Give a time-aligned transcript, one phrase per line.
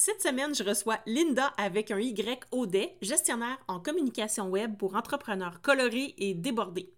[0.00, 5.60] Cette semaine, je reçois Linda avec un Y Audet, gestionnaire en communication web pour entrepreneurs
[5.60, 6.92] colorés et débordés.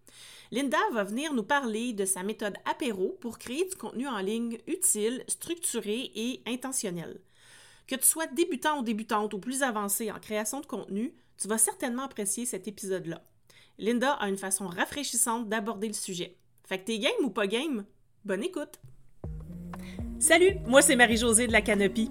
[0.50, 4.58] Linda va venir nous parler de sa méthode apéro pour créer du contenu en ligne
[4.66, 7.22] utile, structuré et intentionnel.
[7.86, 11.56] Que tu sois débutant ou débutante ou plus avancé en création de contenu, tu vas
[11.56, 13.24] certainement apprécier cet épisode-là.
[13.78, 16.36] Linda a une façon rafraîchissante d'aborder le sujet.
[16.64, 17.86] Fait que t'es game ou pas game?
[18.26, 18.78] Bonne écoute!
[20.18, 22.10] Salut, moi c'est Marie-Josée de la Canopie.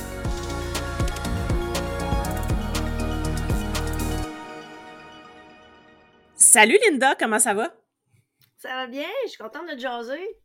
[6.53, 7.73] Salut Linda, comment ça va?
[8.57, 10.37] Ça va bien, je suis contente de te jaser.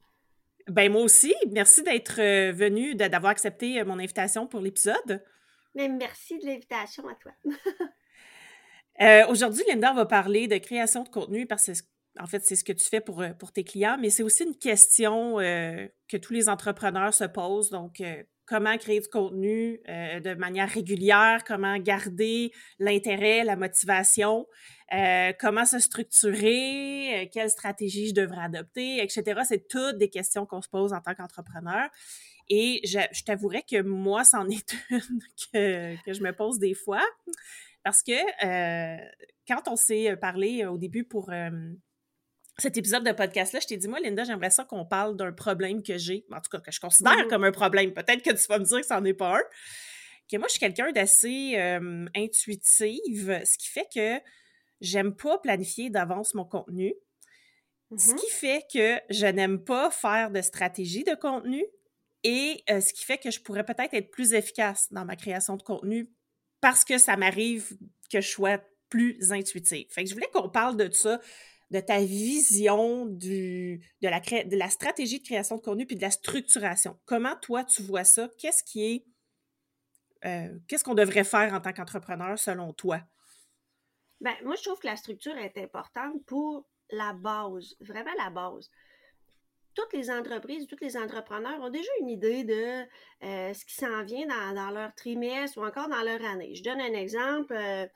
[0.68, 5.24] Ben moi aussi, merci d'être euh, venue, d'avoir accepté euh, mon invitation pour l'épisode.
[5.74, 7.32] Mais merci de l'invitation à toi.
[9.02, 11.72] Euh, aujourd'hui, Linda va parler de création de contenu parce que
[12.18, 14.56] en fait, c'est ce que tu fais pour, pour tes clients, mais c'est aussi une
[14.56, 17.68] question que tous les entrepreneurs se posent.
[17.68, 18.02] Donc,
[18.46, 24.46] comment créer du contenu de manière régulière, comment garder l'intérêt, la motivation?
[24.92, 29.40] Euh, comment se structurer, euh, quelle stratégie je devrais adopter, etc.
[29.44, 31.88] C'est toutes des questions qu'on se pose en tant qu'entrepreneur.
[32.48, 35.20] Et je, je t'avouerais que moi, c'en est une
[35.52, 37.04] que, que, je me pose des fois.
[37.82, 39.04] Parce que euh,
[39.48, 41.30] quand on s'est parlé au début pour
[42.58, 45.82] cet épisode de podcast-là, je t'ai dit, moi, Linda, j'aimerais ça qu'on parle d'un problème
[45.82, 47.28] que j'ai, en tout cas, que je considère mm-hmm.
[47.28, 47.92] comme un problème.
[47.92, 49.42] Peut-être que tu vas me dire que c'en est pas un.
[50.30, 51.56] Que moi, je suis quelqu'un d'assez
[52.14, 54.20] intuitive, ce qui fait que
[54.80, 56.94] j'aime pas planifier d'avance mon contenu.
[57.96, 61.64] Ce Mmh qui fait que je n'aime pas faire de stratégie de contenu
[62.24, 65.56] et euh, ce qui fait que je pourrais peut-être être plus efficace dans ma création
[65.56, 66.10] de contenu
[66.60, 67.76] parce que ça m'arrive
[68.10, 68.58] que je sois
[68.88, 69.86] plus intuitive.
[69.90, 71.20] Fait que je voulais qu'on parle de ça,
[71.70, 76.02] de ta vision du, de, la de la stratégie de création de contenu puis de
[76.02, 76.98] la structuration.
[77.04, 78.28] Comment toi tu vois ça?
[78.38, 79.06] Qu'est-ce qui est.
[80.24, 83.00] Euh, qu'est-ce qu'on devrait faire en tant qu'entrepreneur selon toi?
[84.20, 88.70] Ben, moi, je trouve que la structure est importante pour la base, vraiment la base.
[89.74, 92.86] Toutes les entreprises, tous les entrepreneurs ont déjà une idée de
[93.24, 96.54] euh, ce qui s'en vient dans, leur trimestre ou encore dans leur année.
[96.54, 97.54] Je donne un exemple.
[97.54, 97.86] Euh,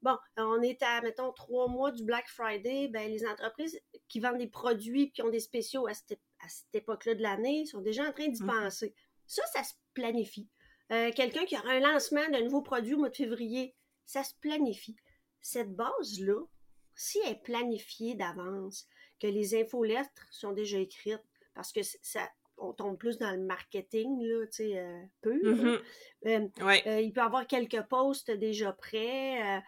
[0.00, 2.88] bon, on est à, mettons, trois mois du Black Friday.
[2.88, 3.78] Ben, les entreprises
[4.08, 6.18] qui vendent des produits qui ont des spéciaux à cette,
[6.72, 8.94] époque-là de l'année sont déjà en train d'y mmh penser.
[9.26, 10.48] Ça, ça se planifie.
[10.92, 13.74] Euh, quelqu'un qui aura un lancement d'un nouveau produit au mois de février,
[14.06, 14.96] ça se planifie
[15.46, 16.42] cette base-là,
[16.94, 18.88] si elle est planifiée d'avance,
[19.20, 21.22] que les infolettres sont déjà écrites,
[21.54, 25.34] parce que ça, on tombe plus dans le marketing, là, tu sais, euh, peu.
[25.34, 25.80] Mm-hmm.
[26.26, 29.62] Euh, euh, il peut y avoir quelques posts déjà prêts.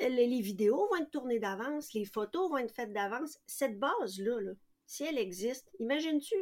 [0.00, 3.38] Les, vidéos vont être tournées d'avance, les photos vont être faites d'avance.
[3.46, 4.52] Cette base-là, là,
[4.86, 6.34] si elle existe, imagines-tu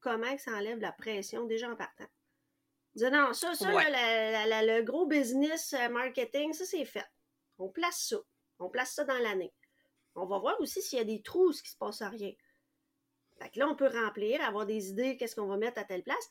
[0.00, 2.06] comment ça enlève la pression déjà en partant?
[2.96, 7.06] non, ça, ça le gros business marketing, ça, c'est fait.
[7.60, 8.16] On place ça.
[8.58, 9.52] On place ça dans l'année.
[10.14, 12.32] On va voir aussi s'il y a des trous, ce qui se passe à rien.
[13.38, 16.02] Fait que là, on peut remplir, avoir des idées, qu'est-ce qu'on va mettre à telle
[16.02, 16.28] place.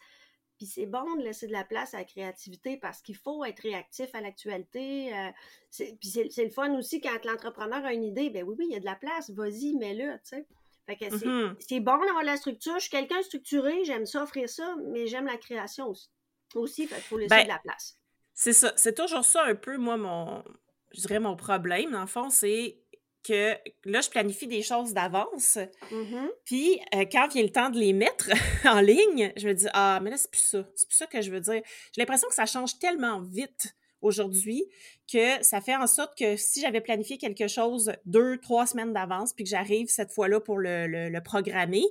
[0.57, 3.61] Puis c'est bon de laisser de la place à la créativité parce qu'il faut être
[3.61, 5.15] réactif à l'actualité.
[5.15, 5.31] Euh,
[5.71, 8.75] puis c'est le fun aussi quand l'entrepreneur a une idée, ben oui, oui, il y
[8.75, 10.47] a de la place, vas-y, mets-le, tu sais.
[10.85, 11.55] Fait que mm-hmm.
[11.59, 12.73] c'est bon d'avoir la structure.
[12.75, 16.09] Je suis quelqu'un structuré, j'aime ça, offrir ça, mais j'aime la création aussi.
[16.55, 17.97] Aussi, fait qu'il faut laisser ben, de la place.
[18.33, 18.73] C'est ça.
[18.75, 20.43] C'est toujours ça un peu, moi, mon,
[20.91, 22.77] je dirais, mon problème, dans le fond, c'est
[23.23, 23.55] que
[23.85, 25.57] là, je planifie des choses d'avance.
[25.91, 26.29] Mm-hmm.
[26.45, 28.29] Puis, euh, quand vient le temps de les mettre
[28.65, 30.65] en ligne, je me dis, ah, mais là, c'est plus ça.
[30.75, 31.61] C'est plus ça que je veux dire.
[31.93, 34.63] J'ai l'impression que ça change tellement vite aujourd'hui
[35.11, 39.33] que ça fait en sorte que si j'avais planifié quelque chose deux, trois semaines d'avance,
[39.33, 41.83] puis que j'arrive cette fois-là pour le, le, programmer,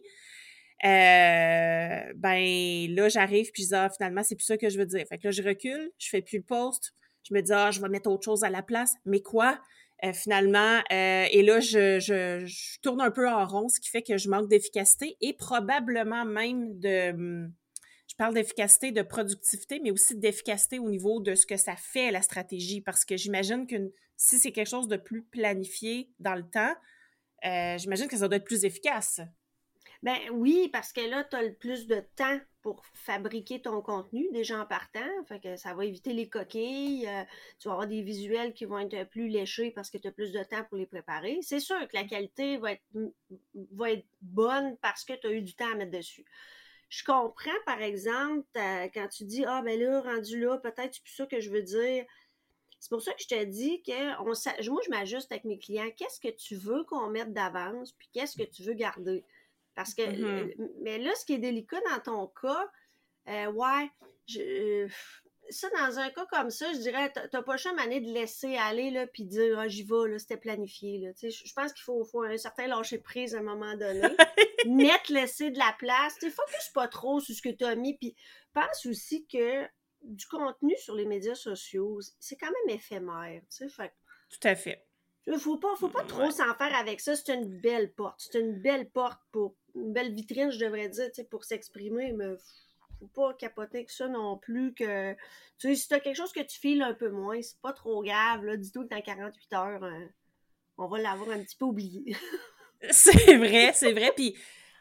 [0.84, 4.87] euh, ben là, j'arrive, puis je dis, ah, finalement, c'est plus ça que je veux
[4.87, 5.05] dire.
[5.08, 6.94] Fait que là, je recule, je fais plus le post,
[7.28, 8.94] je me dis, ah, je vais mettre autre chose à la place.
[9.04, 9.58] Mais quoi?
[10.04, 14.02] Euh, finalement, euh, et là, je, je, tourne un peu en rond, ce qui fait
[14.02, 17.48] que je manque d'efficacité et probablement même de...
[18.08, 22.10] Je parle d'efficacité, de productivité, mais aussi d'efficacité au niveau de ce que ça fait
[22.10, 26.48] la stratégie, parce que j'imagine que si c'est quelque chose de plus planifié dans le
[26.48, 26.75] temps,
[27.44, 29.20] euh, j'imagine que ça doit être plus efficace.
[30.03, 34.29] Ben oui, parce que là, tu as le plus de temps pour fabriquer ton contenu
[34.33, 35.00] déjà en partant.
[35.27, 37.06] Fait que ça va éviter les coquilles.
[37.09, 37.25] Euh,
[37.59, 40.31] tu vas avoir des visuels qui vont être plus léchés parce que tu as plus
[40.31, 41.41] de temps pour les préparer.
[41.43, 42.85] C'est sûr que la qualité va être,
[43.73, 46.25] va être bonne parce que tu as eu du temps à mettre dessus.
[46.89, 51.15] Je comprends, par exemple, quand tu dis Ah, ben là, rendu là, peut-être c'est plus
[51.15, 52.05] ça que je veux dire.
[52.79, 55.91] C'est pour ça que je te dis que on, moi, je m'ajuste avec mes clients.
[55.97, 59.25] Qu'est-ce que tu veux qu'on mette d'avance, puis qu'est-ce que tu veux garder?
[59.78, 60.70] Parce que, mm-hmm.
[60.82, 62.69] mais là, ce qui est délicat dans ton cas,
[63.28, 63.88] euh, ouais,
[64.26, 64.88] je,
[65.50, 68.90] ça, dans un cas comme ça, je dirais, t'as pas le année de laisser aller,
[68.90, 71.14] là, puis dire, ah, j'y vais, là, c'était planifié, là.
[71.14, 74.02] Tu sais, je pense qu'il faut, faut, un certain lâcher prise à un moment donné.
[74.66, 76.16] Net, laisser de la place.
[76.19, 78.16] Tu sais, focus pas trop sur ce que tu as mis, puis
[78.52, 79.64] pense aussi que
[80.02, 83.92] du contenu sur les médias sociaux, c'est quand même éphémère, tu sais, fait
[84.28, 84.88] Tout à fait.
[85.36, 87.14] Faut pas, faut pas trop s'en faire avec ça.
[87.14, 88.16] C'est une belle porte.
[88.19, 92.34] C'est une belle porte pour une belle vitrine, je devrais dire, pour s'exprimer, mais
[92.98, 94.75] faut pas capoter que ça non plus.
[94.75, 95.12] Que,
[95.58, 98.02] tu sais, si t'as quelque chose que tu files un peu moins, c'est pas trop
[98.02, 98.44] grave.
[98.44, 98.56] Là.
[98.56, 100.08] Dis-toi que dans 48 heures, hein,
[100.76, 102.16] on va l'avoir un petit peu oublié.
[102.90, 104.12] c'est vrai, c'est vrai.
[104.14, 104.36] Puis,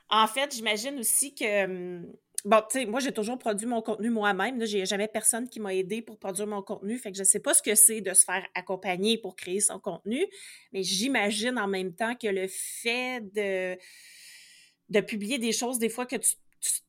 [0.09, 1.65] en fait, j'imagine aussi que.
[1.65, 2.13] Hum,
[2.45, 4.65] bon, tu sais, moi, j'ai toujours produit mon contenu moi-même.
[4.65, 6.97] J'ai jamais personne qui m'a aidé pour produire mon contenu.
[6.97, 9.79] Fait que je sais pas ce que c'est de se faire accompagner pour créer son
[9.79, 10.25] contenu.
[10.73, 13.77] Mais j'imagine en même temps que le fait de
[14.89, 16.35] de publier des choses des fois que tu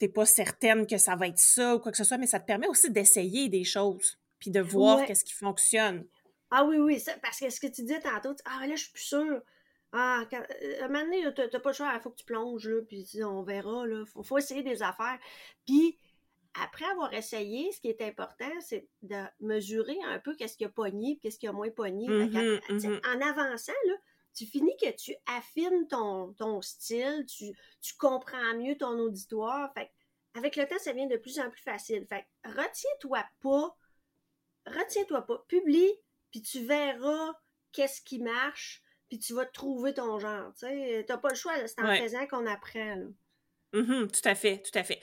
[0.01, 2.41] n'es pas certaine que ça va être ça ou quoi que ce soit, mais ça
[2.41, 6.07] te permet aussi d'essayer des choses, puis de voir qu'est-ce qui fonctionne.
[6.51, 9.03] Ah oui, oui, parce que ce que tu disais tantôt, ah là, je suis plus
[9.03, 9.43] sûre.
[9.93, 12.25] Ah, quand, euh, à un moment donné, t'as pas le choix, il faut que tu
[12.25, 14.05] plonges, là, puis on verra, là.
[14.07, 15.19] Faut, faut essayer des affaires.
[15.67, 15.99] Puis,
[16.63, 20.69] après avoir essayé, ce qui est important, c'est de mesurer un peu qu'est-ce qui a
[20.69, 22.07] pogné, qu'est-ce qui a moins pogné.
[22.07, 23.17] Mm-hmm, mm-hmm.
[23.17, 23.95] En avançant, là,
[24.39, 27.47] tu finis que tu affines ton, ton style, tu,
[27.81, 29.73] tu, comprends mieux ton auditoire.
[29.75, 29.91] Fait
[30.35, 32.07] avec le temps, ça devient de plus en plus facile.
[32.09, 33.77] Fait retiens-toi pas,
[34.67, 35.93] retiens-toi pas, publie,
[36.31, 37.35] puis tu verras
[37.73, 40.53] qu'est-ce qui marche, puis tu vas trouver ton genre.
[40.57, 43.09] Tu n'as pas le choix, c'est en faisant qu'on apprend.
[43.73, 45.01] Mm-hmm, tout à fait, tout à fait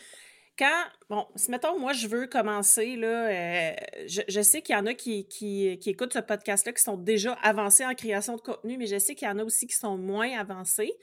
[0.58, 3.76] quand, bon, si mettons, moi, je veux commencer, là, euh,
[4.08, 7.86] je, sais qu'il y en a qui, qui, écoutent ce podcast-là qui sont déjà avancés
[7.86, 10.38] en création de contenu, mais je sais qu'il y en a aussi qui sont moins
[10.38, 10.94] avancés.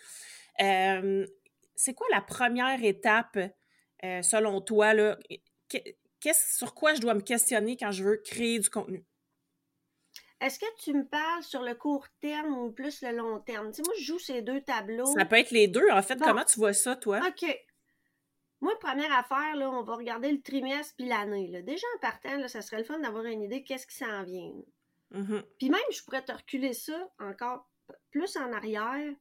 [0.60, 1.26] Euh,
[1.75, 3.38] c'est quoi la première étape,
[4.04, 5.19] euh, selon toi, là?
[6.34, 9.04] sur quoi je dois me questionner quand je veux créer du contenu?
[10.40, 13.70] Est-ce que tu me parles sur le court terme ou plus le long terme?
[13.70, 15.06] Tu sais, moi, je joue ces deux tableaux.
[15.16, 15.88] Ça peut être les deux.
[15.90, 17.20] En fait, comment tu vois ça, toi?
[17.26, 17.56] OK.
[18.62, 21.62] Moi, première affaire, là, on va regarder le trimestre puis l'année.
[21.62, 24.23] Déjà en partant, là, ça serait le fun d'avoir une idée de qu'est-ce qui s'en
[24.23, 24.53] vient.
[25.11, 25.43] Mm-hmm.
[25.59, 27.69] Puis même, je pourrais te reculer ça encore
[28.12, 29.12] plus en arrière.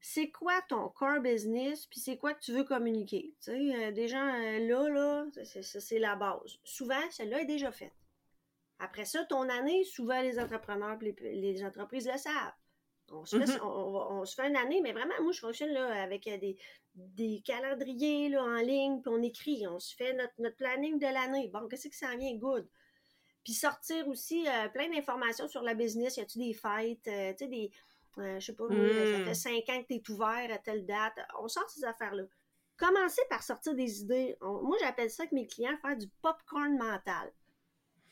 [0.00, 3.34] C'est quoi ton core business, puis c'est quoi que tu veux communiquer?
[3.44, 6.58] Tu sais, euh, des gens euh, là, là, c'est la base.
[6.64, 7.92] Souvent, celle-là est déjà faite.
[8.78, 12.52] Après ça, ton année, souvent les entrepreneurs les, les entreprises le savent.
[13.10, 13.62] On se, fait, mm-hmm.
[13.62, 16.56] on, se fait une année, mais vraiment, moi, je fonctionne là, avec euh, des,
[16.94, 21.48] des calendriers là, en ligne, puis on écrit, on se fait notre, planning de l'année.
[21.48, 22.34] Bon, qu'est-ce que ça vient?
[22.36, 22.66] Good.
[23.44, 26.16] Puis sortir aussi euh, plein d'informations sur la business.
[26.16, 27.06] Y a-tu des fêtes?
[27.08, 27.70] Euh, tu sais, des.
[28.16, 29.34] je sais pas, ça fait mm.
[29.34, 31.14] cinq ans que tu es ouvert à telle date.
[31.40, 32.24] On sort ces affaires-là.
[32.76, 34.36] Commencez par sortir des idées.
[34.40, 37.32] moi, j'appelle ça avec mes clients faire du popcorn mental.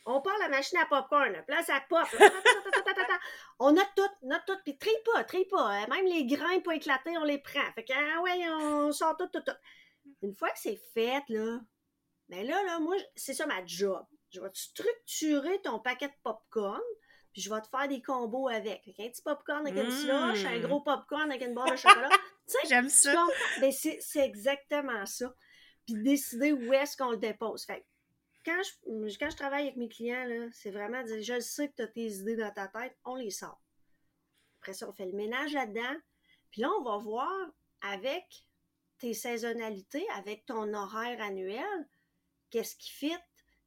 [0.06, 1.32] On part la machine à popcorn.
[1.46, 2.06] Puis là, ça pop.
[3.58, 4.56] on a tout, on a tout.
[4.64, 5.62] Puis trie pas, trie pas.
[5.62, 5.86] Hein.
[5.88, 7.72] Même les grains pas éclater, on les prend.
[7.74, 9.56] Fait que, ah ouais, on sort tout, tout, tout.
[10.22, 11.60] Une fois que c'est fait, là,
[12.28, 14.04] ben là, là, moi, c'est ça ma job.
[14.32, 16.80] Je vais te structurer ton paquet de popcorn,
[17.32, 18.82] puis je vais te faire des combos avec.
[18.86, 20.62] un petit popcorn avec une slush, un mmh.
[20.62, 22.08] gros popcorn avec une barre de chocolat.
[22.48, 23.26] tu sais, J'aime ça.
[23.60, 25.34] Ben, c'est exactement ça.
[25.86, 27.64] Puis décider où est-ce qu'on le dépose.
[27.64, 27.84] Fait
[28.44, 31.82] quand je, quand je travaille avec mes clients, c'est vraiment dire je sais que tu
[31.82, 33.60] as tes idées dans ta tête, on les sort.
[34.60, 35.96] Après ça, on fait le ménage là-dedans.
[36.50, 37.50] Puis là, on va voir
[37.82, 38.46] avec
[38.98, 41.88] tes saisonnalités, avec ton horaire annuel,
[42.50, 43.16] qu'est-ce qui fit,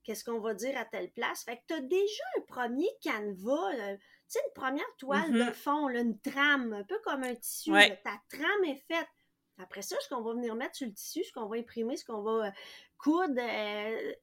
[0.03, 1.43] qu'est-ce qu'on va dire à telle place.
[1.43, 5.53] Fait que tu as déjà un premier canevas, tu sais, une première toile de mm-hmm.
[5.53, 7.71] fond, une trame, un peu comme un tissu.
[7.71, 9.07] ta trame est faite.
[9.57, 12.05] Après ça, ce qu'on va venir mettre sur le tissu, ce qu'on va imprimer, ce
[12.05, 12.51] qu'on va euh,
[12.97, 14.13] coudre, euh,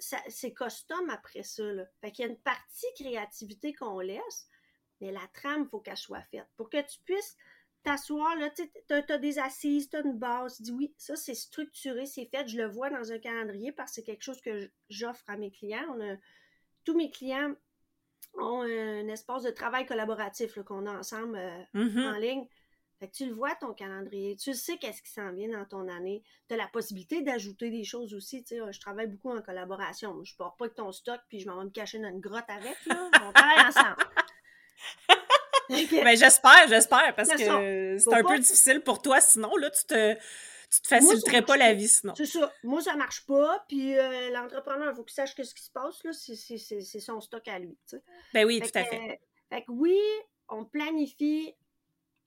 [0.00, 1.62] c'est custom après ça.
[1.64, 1.84] Là.
[2.00, 4.48] Fait qu'il y a une partie créativité qu'on laisse,
[5.00, 6.46] mais la trame, il faut qu'elle soit faite.
[6.56, 7.36] Pour que tu puisses
[7.82, 11.34] t'asseoir, là, tu as, des assises, tu as une base, tu dis oui, ça c'est
[11.34, 14.70] structuré, c'est fait, je le vois dans un calendrier parce que c'est quelque chose que
[14.88, 15.96] j'offre à mes clients.
[16.84, 17.54] tous mes clients
[18.34, 22.14] ont un espace de travail collaboratif qu'on a ensemble euh, mm-hmm.
[22.14, 22.48] en ligne.
[23.00, 24.36] Fait que tu le vois, ton calendrier.
[24.36, 26.22] Tu sais qu'est-ce qui s'en vient dans ton année.
[26.48, 28.44] Tu as la possibilité d'ajouter des choses aussi.
[28.44, 30.22] Tu sais, je travaille beaucoup en collaboration.
[30.22, 32.44] Je pars pas avec ton stock puis je m'en vais me cacher dans une grotte
[32.48, 32.76] avec.
[32.84, 33.10] Là.
[33.26, 33.96] On travaille ensemble.
[36.04, 37.38] ben, j'espère, j'espère, parce que
[37.98, 39.18] c'est un peu difficile pour toi.
[39.22, 40.14] Sinon, là, tu te,
[40.70, 42.12] tu te faciliterais pas la vie sinon.
[42.14, 42.52] C'est ça.
[42.64, 43.64] Moi, ça marche pas.
[43.66, 46.04] Puis euh, l'entrepreneur, il faut qu'il sache ce qui se passe.
[46.04, 46.12] là.
[46.12, 47.78] C'est son stock à lui.
[47.88, 48.02] Tu sais.
[48.34, 49.20] Ben oui, tout à fait.
[49.48, 49.98] fait que oui,
[50.50, 51.54] on planifie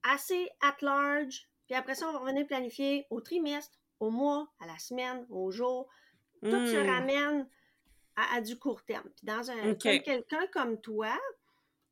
[0.03, 1.47] assez at large.
[1.65, 5.51] Puis après ça, on va revenir planifier au trimestre, au mois, à la semaine, au
[5.51, 5.87] jour.
[6.41, 6.89] Tout se hmm.
[6.89, 7.49] ramène
[8.15, 9.09] à, du court terme.
[9.15, 11.17] Puis dans un quelqu'un comme toi,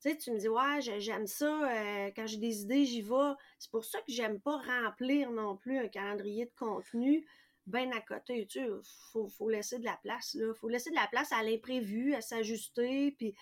[0.02, 3.34] tu sais, tu me dis, ouais, j'aime ça, euh, quand j'ai des idées, j'y vais.
[3.60, 7.26] C'est pour ça que j'aime pas remplir non plus un calendrier de contenu
[7.68, 8.48] bien à côté.
[8.48, 8.68] Tu sais,
[9.12, 10.54] faut, faut laisser de la place, là.
[10.56, 13.12] Faut laisser de la place à l'imprévu, à s'ajuster.
[13.18, 13.36] Puis,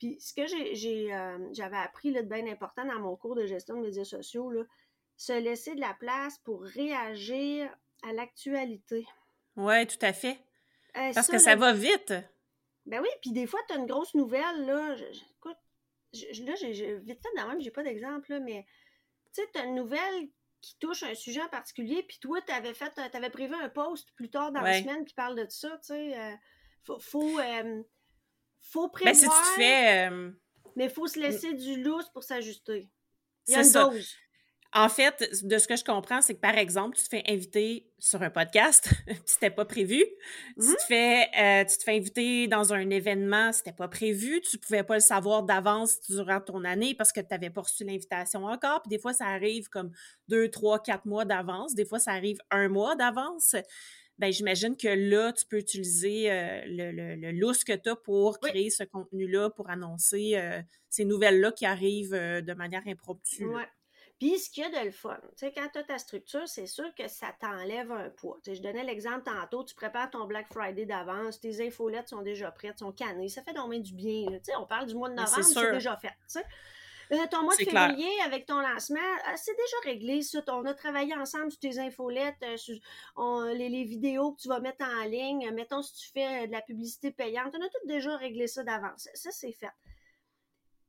[0.00, 3.44] puis ce que j'ai, euh, j'avais appris là, de bien important dans mon cours de
[3.46, 4.64] gestion de médias sociaux, là,
[5.16, 7.70] se laisser de la place pour réagir
[8.02, 9.06] à l'actualité.
[9.56, 10.40] Oui, tout à fait.
[10.96, 12.14] Euh, Parce que ça va vite.
[12.86, 14.96] Ben oui, puis des fois, tu as une grosse nouvelle, là.
[15.36, 15.58] écoute,
[16.14, 18.64] là, j'ai vite fait dans même, j'ai pas d'exemple, mais
[19.34, 20.30] tu sais, tu as une nouvelle
[20.62, 24.10] qui touche un sujet en particulier, puis toi, tu avais fait, avais prévu un post
[24.14, 26.18] plus tard dans la semaine qui parle de ça, tu sais.
[26.18, 26.34] Euh,
[26.84, 27.82] faut, faut, euh,
[28.60, 29.14] faut prévoir.
[29.14, 30.10] Ben, si tu fais.
[30.10, 30.30] Euh,
[30.76, 32.88] mais il faut se laisser du lousse pour s'ajuster.
[33.48, 34.14] Il y a une dose.
[34.72, 37.90] En fait, de ce que je comprends, c'est que par exemple, tu te fais inviter
[37.98, 40.04] sur un podcast, puis c'était pas prévu.
[40.60, 40.76] Tu, te mmh.
[40.86, 44.40] fais, euh, tu te fais inviter dans un événement, c'était pas prévu.
[44.42, 47.82] Tu pouvais pas le savoir d'avance durant ton année parce que tu n'avais pas reçu
[47.82, 48.82] l'invitation encore.
[48.82, 49.90] Puis des fois, ça arrive comme
[50.28, 51.74] deux, trois, quatre mois d'avance.
[51.74, 53.56] Des fois, ça arrive un mois d'avance.
[54.20, 58.38] Ben, j'imagine que là, tu peux utiliser euh, le, le, le que tu as pour
[58.38, 60.60] créer ce contenu-là, pour annoncer euh,
[60.90, 63.46] ces nouvelles-là qui arrivent de manière impromptue.
[64.18, 66.46] Puis, ce qu'il y a de le fun, tu sais, quand tu as ta structure,
[66.46, 68.38] c'est sûr que ça t'enlève un poids.
[68.44, 72.20] Tu sais, je donnais l'exemple tantôt, tu prépares ton Black Friday d'avance, tes infolettes sont
[72.20, 74.26] déjà prêtes, sont cannées, ça fait donc du bien.
[74.58, 76.12] On parle du mois de novembre, c'est déjà fait.
[77.12, 80.22] Euh, ton mois de février avec ton lancement, euh, c'est déjà réglé.
[80.22, 80.42] Ça.
[80.48, 82.76] On a travaillé ensemble sur tes infolettes, euh, sur
[83.54, 85.50] les, les, vidéos que tu vas mettre en ligne.
[85.52, 89.08] Mettons si tu fais de la publicité payante, on a tout déjà réglé ça d'avance.
[89.14, 89.72] Ça, c'est fait.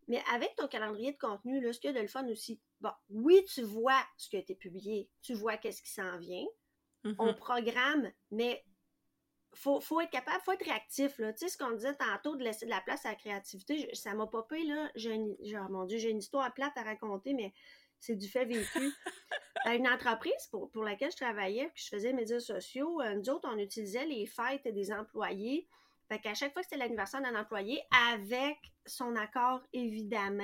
[0.07, 2.59] Mais avec ton calendrier de contenu, là, ce qu'il y a de le fun aussi,
[2.81, 6.45] bon, oui, tu vois ce qui a été publié, tu vois qu'est-ce qui s'en vient,
[7.03, 7.35] on mm-hmm.
[7.35, 8.63] programme, mais
[9.53, 11.17] faut, faut être capable, faut être réactif.
[11.19, 11.33] Là.
[11.33, 14.13] Tu sais, ce qu'on disait tantôt, de laisser de la place à la créativité, ça
[14.13, 14.89] m'a popé, là.
[14.95, 17.53] J'ai une, genre, mon Dieu, j'ai une histoire plate à raconter, mais
[17.99, 18.79] c'est du fait vécu.
[19.67, 23.47] une entreprise pour, pour laquelle je travaillais, puis je faisais médias sociaux, euh, nous autres,
[23.51, 25.67] on utilisait les fêtes des employés
[26.11, 27.81] fait qu'à chaque fois que c'était l'anniversaire d'un employé,
[28.11, 30.43] avec son accord, évidemment,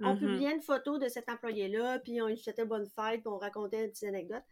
[0.00, 0.18] on mm-hmm.
[0.18, 3.86] publiait une photo de cet employé-là, puis on lui souhaitait bonne fête, puis on racontait
[3.86, 4.42] une petite anecdote.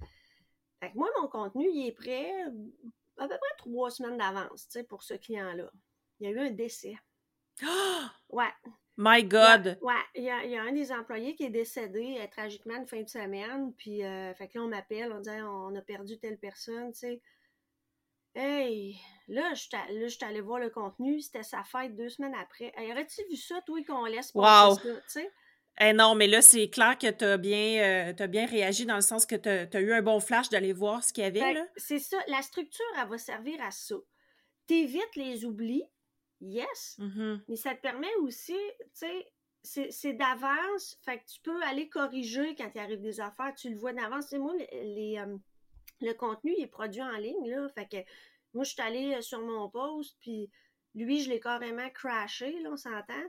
[0.81, 2.33] Fait que moi, mon contenu, il est prêt
[3.19, 5.71] à peu près trois semaines d'avance, tu sais, pour ce client-là.
[6.21, 6.97] Il y a eu un décès.
[8.29, 8.53] Ouais.
[8.99, 9.79] My God!
[9.83, 13.09] ouais, il y, a, un des employés qui est décédé euh, tragiquement une fin de
[13.09, 16.93] semaine, puis euh, fait que là, on m'appelle, on dit on a perdu telle personne,
[16.93, 17.23] tu sais.
[18.35, 22.73] Hey, là, je suis allée voir le contenu, c'était sa fête deux semaines après.
[22.77, 25.31] Hey, Aurais-tu vu ça, toi, qu'on laisse passer ça, tu sais?
[25.79, 29.03] Eh non, mais là, c'est clair que tu as, bien, euh, bien réagi dans le
[29.03, 31.63] sens que tu as, eu un bon flash d'aller voir ce qu'il y avait.
[31.77, 32.17] C'est ça.
[32.29, 33.97] La structure, elle va servir à ça.
[34.67, 35.85] T'évites les oublis,
[36.41, 37.41] yes, mm-hmm.
[37.49, 39.27] mais ça te permet aussi, tu sais,
[39.91, 40.99] c'est d'avance.
[41.05, 43.55] Fait que tu peux aller corriger quand il arrive des affaires.
[43.55, 44.27] Tu le vois d'avance.
[44.31, 45.37] C'est moi, les, euh,
[46.01, 47.69] le contenu il est produit en ligne, là.
[47.75, 47.97] Fait que
[48.55, 50.51] moi, je suis allée euh, sur mon post, puis
[50.95, 53.25] lui, je l'ai carrément crashé, là, on s'entend.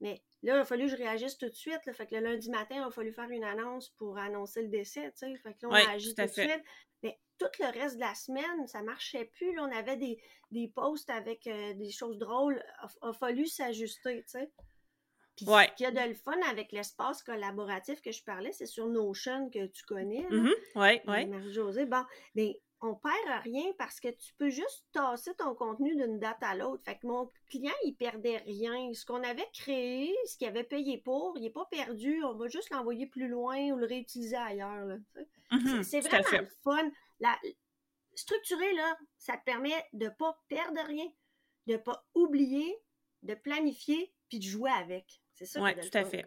[0.00, 1.84] Mais là, il a fallu que je réagisse tout de suite.
[1.86, 1.92] Là.
[1.92, 5.12] Fait que le lundi matin, il a fallu faire une annonce pour annoncer le décès,
[5.12, 5.36] tu sais.
[5.36, 6.64] Fait que là, on a agi tout, de suite.
[7.02, 9.54] Mais tout le reste de la semaine, ça marchait plus.
[9.54, 10.20] Là, on avait des,
[10.50, 12.62] des posts avec euh, des choses drôles.
[13.02, 14.50] Il a, fallu s'ajuster, tu sais.
[15.36, 18.66] Puis ce qu'il y a de le fun avec l'espace collaboratif que je parlais, c'est
[18.66, 20.26] sur Notion que tu connais.
[20.30, 21.26] Oui, oui.
[21.26, 21.86] Marie-Josée.
[21.86, 22.04] Bon,
[22.34, 26.54] mais on perd rien parce que tu peux juste tasser ton contenu d'une date à
[26.54, 26.82] l'autre.
[26.84, 28.92] Fait que mon client, il perdait rien.
[28.94, 32.22] Ce qu'on avait créé, ce qu'il avait payé pour, il n'est pas perdu.
[32.24, 34.98] On va juste l'envoyer plus loin ou le réutiliser ailleurs.
[35.50, 36.90] Mm-hmm, c'est vraiment le fun.
[37.20, 37.38] La,
[38.14, 41.06] structurer, là, ça te permet de ne pas perdre rien,
[41.66, 42.78] de ne pas oublier,
[43.22, 45.20] de planifier, puis de jouer avec.
[45.34, 45.60] C'est ça.
[45.60, 46.24] Oui, tout à fait.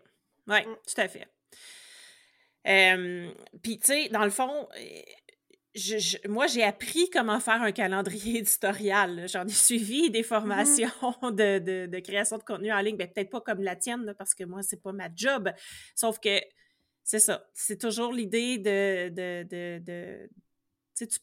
[0.48, 0.78] Oui, mm.
[0.86, 1.28] tout à fait.
[3.64, 4.70] puis, tu sais, dans le fond,
[6.28, 9.28] moi, j'ai appris comment faire un calendrier éditorial.
[9.28, 10.88] J'en ai suivi des mmh formations
[11.32, 12.98] de, création de contenu en ligne.
[12.98, 15.52] Ben, peut-être pas comme la tienne, parce que moi, c'est pas ma job.
[15.96, 16.40] Sauf que
[17.04, 17.48] c'est ça.
[17.54, 19.10] C'est toujours l'idée de.
[19.10, 20.30] de, de, de
[20.96, 21.20] tu sais,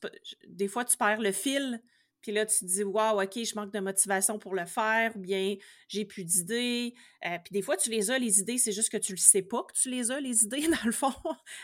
[0.48, 1.80] des fois, tu perds le fil
[2.20, 5.20] puis là, tu te dis, waouh, OK, je manque de motivation pour le faire, ou
[5.20, 5.56] bien
[5.88, 6.94] j'ai plus d'idées.
[7.26, 9.42] Euh, puis des fois, tu les as, les idées, c'est juste que tu le sais
[9.42, 11.12] pas que tu les as, les idées, dans le fond,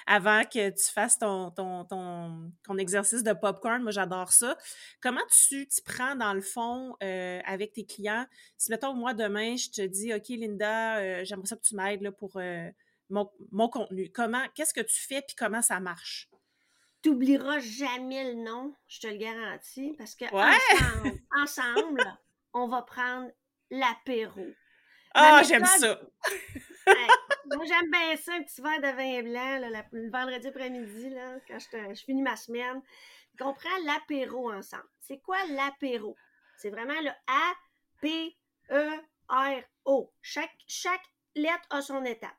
[0.06, 3.82] avant que tu fasses ton, ton, ton, exercice de popcorn.
[3.82, 4.56] Moi, j'adore ça.
[5.00, 8.26] Comment tu t'y prends, dans le fond, euh, avec tes clients?
[8.56, 12.10] Si, mettons, moi, demain, je te dis, OK, Linda, euh, j'aimerais ça que tu m'aides
[12.12, 12.40] pour
[13.10, 14.10] mon, mon contenu.
[14.10, 16.28] Comment, qu'est-ce que tu fais, puis comment ça marche?
[17.06, 20.25] T'oublieras jamais le nom, je te le garantis, parce que
[21.40, 22.02] ensemble,
[22.52, 23.30] on va prendre
[23.70, 24.44] l'apéro.
[25.14, 26.00] Ah, j'aime ça!
[26.86, 29.60] moi, j'aime bien ça, un petit verre de vin blanc,
[29.92, 31.14] le vendredi après-midi,
[31.46, 32.82] quand je, je, finis ma semaine.
[33.40, 34.88] On prend l'apéro ensemble.
[34.98, 36.16] C'est quoi l'apéro?
[36.56, 37.10] C'est vraiment le
[38.02, 40.12] A-P-E-R-O.
[40.22, 41.04] Chaque, chaque
[41.36, 42.34] lettre a son étape.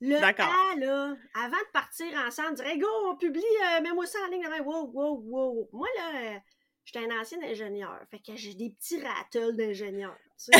[0.00, 0.32] Le A,
[0.76, 4.46] là, avant de partir ensemble, dirait Go, on publie, euh, mets-moi ça en ligne.
[4.62, 5.68] Wow, wow, wow.
[5.72, 6.40] Moi, là,
[6.84, 7.98] j'étais un ancien ingénieur.
[8.10, 10.16] Fait que j'ai des petits rattles d'ingénieur.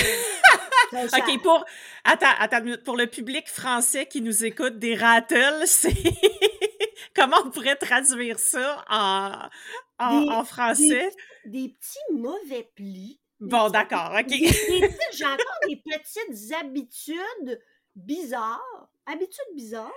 [0.93, 1.65] OK, pour.
[2.05, 5.95] Attends, attends Pour le public français qui nous écoute, des rattles, c'est.
[7.15, 9.49] Comment on pourrait traduire ça en,
[9.99, 11.11] en, français?
[11.45, 13.21] Des, petits mauvais plis.
[13.41, 14.31] Bon, d'accord, OK.
[14.31, 17.61] J'ai encore des petites habitudes
[17.95, 19.93] bizarres habitude bizarre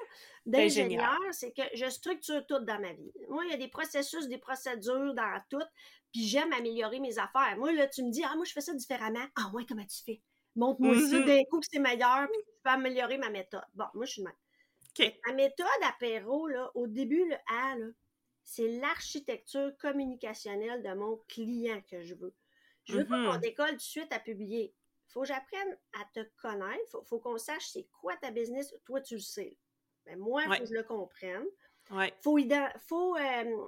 [0.46, 3.12] d'ingénieur, c'est que je structure tout dans ma vie.
[3.30, 5.64] Moi, il y a des processus, des procédures dans tout,
[6.12, 7.56] puis j'aime améliorer mes affaires.
[7.58, 9.26] Moi, là, tu me dis, ah, moi, je fais ça différemment.
[9.36, 10.22] Ah, ouais, comment tu fais?
[10.56, 11.26] Montre-moi aussi mm-hmm.
[11.26, 13.64] d'un coup que c'est meilleur, puis je peux améliorer ma méthode.
[13.76, 15.12] Bon, moi, je suis de même.
[15.28, 17.76] Ma méthode apéro, là, au début, le A,
[18.44, 22.34] c'est l'architecture communicationnelle de mon client que je veux.
[22.86, 23.42] Je veux pas qu'on mm-hmm.
[23.42, 24.74] décolle tout de suite à publier
[25.10, 26.90] faut que j'apprenne à te connaître.
[26.92, 28.74] Faut, faut qu'on sache c'est quoi ta business.
[28.86, 29.58] Toi, tu le sais.
[30.06, 31.46] Mais moi, il faut que je le comprenne.
[31.92, 32.38] Il faut,
[32.88, 33.68] faut euh,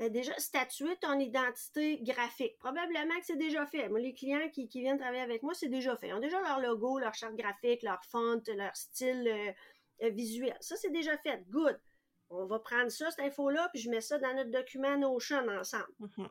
[0.00, 2.58] euh, déjà statuer ton identité graphique.
[2.58, 3.88] Probablement que c'est déjà fait.
[3.88, 6.08] Moi, les clients qui, viennent travailler avec moi, c'est déjà fait.
[6.08, 9.54] Ils ont déjà leur logo, leur charte graphique, leur font, leur style
[10.02, 10.56] euh, visuel.
[10.60, 11.44] Ça, c'est déjà fait.
[11.48, 11.78] Good.
[12.30, 15.92] On va prendre ça, cette info-là, puis je mets ça dans notre document Notion ensemble.
[16.00, 16.28] Mm-hmm.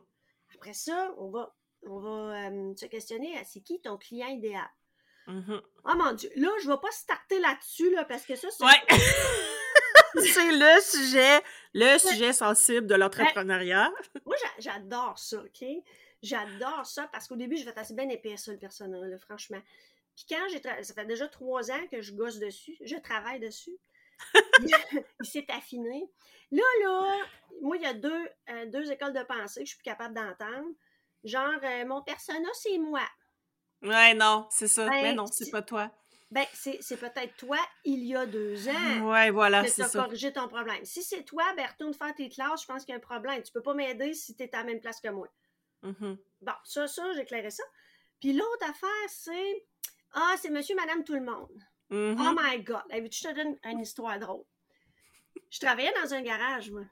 [0.54, 1.54] Après ça, on va
[1.86, 4.68] on va euh, se questionner à c'est qui ton client idéal?
[5.26, 5.60] Mm-hmm.
[5.84, 8.64] Oh mon Dieu, là, je ne vais pas starter là-dessus, là, parce que ça, c'est.
[8.64, 8.70] Ouais.
[10.14, 11.40] c'est le sujet,
[11.74, 13.92] le sujet sensible de l'entrepreneuriat.
[14.26, 15.64] Moi, j'adore ça, OK?
[16.22, 19.60] J'adore ça parce qu'au début, je vais assez bien épais ça, le personnel, franchement.
[20.16, 20.60] Puis quand j'ai.
[20.82, 23.76] Ça fait déjà trois ans que je gosse dessus, je travaille dessus.
[24.60, 26.10] il s'est affiné.
[26.52, 27.16] Là, là,
[27.62, 30.14] moi, il y a deux, euh, deux écoles de pensée que je suis plus capable
[30.14, 30.68] d'entendre.
[31.24, 33.06] Genre, euh, mon persona, c'est moi.
[33.82, 34.88] Ouais, non, c'est ça.
[34.88, 35.90] Ben, Mais non, c'est pas toi.
[36.30, 39.10] Ben, c'est peut-être toi il y a deux ans.
[39.10, 40.04] Ouais, voilà, c'est ça.
[40.04, 40.84] corrigé ton problème.
[40.84, 43.42] Si c'est toi, ben, retourne faire tes classes, je pense qu'il y a un problème.
[43.42, 45.28] Tu peux pas m'aider si tu es à la même place que moi.
[45.82, 46.16] Mm-hmm.
[46.42, 47.64] Bon, ça, ça, j'ai éclairé ça.
[48.20, 49.66] Puis l'autre affaire, c'est
[50.12, 51.58] Ah, c'est monsieur, madame, tout le monde.
[51.90, 52.16] Mm-hmm.
[52.20, 52.82] Oh my God.
[52.90, 54.44] je te donne une histoire drôle?
[55.50, 56.84] Je travaillais dans un garage, moi.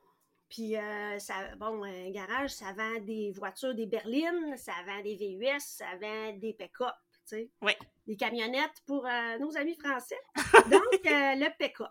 [0.48, 5.16] Puis, euh, ça, bon, un garage, ça vend des voitures, des berlines, ça vend des
[5.16, 6.94] VUS, ça vend des pick-up,
[7.26, 7.50] tu sais.
[7.61, 7.72] Oui.
[8.06, 10.18] Des camionnettes pour euh, nos amis français.
[10.70, 11.88] Donc, euh, le pick-up.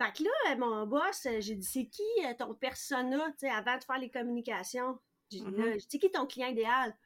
[0.00, 2.02] Fait que là, mon boss, j'ai dit, c'est qui
[2.36, 4.98] ton persona, tu sais, avant de faire les communications?
[5.30, 5.86] J'ai dit, mm-hmm.
[5.88, 6.96] c'est qui ton client idéal?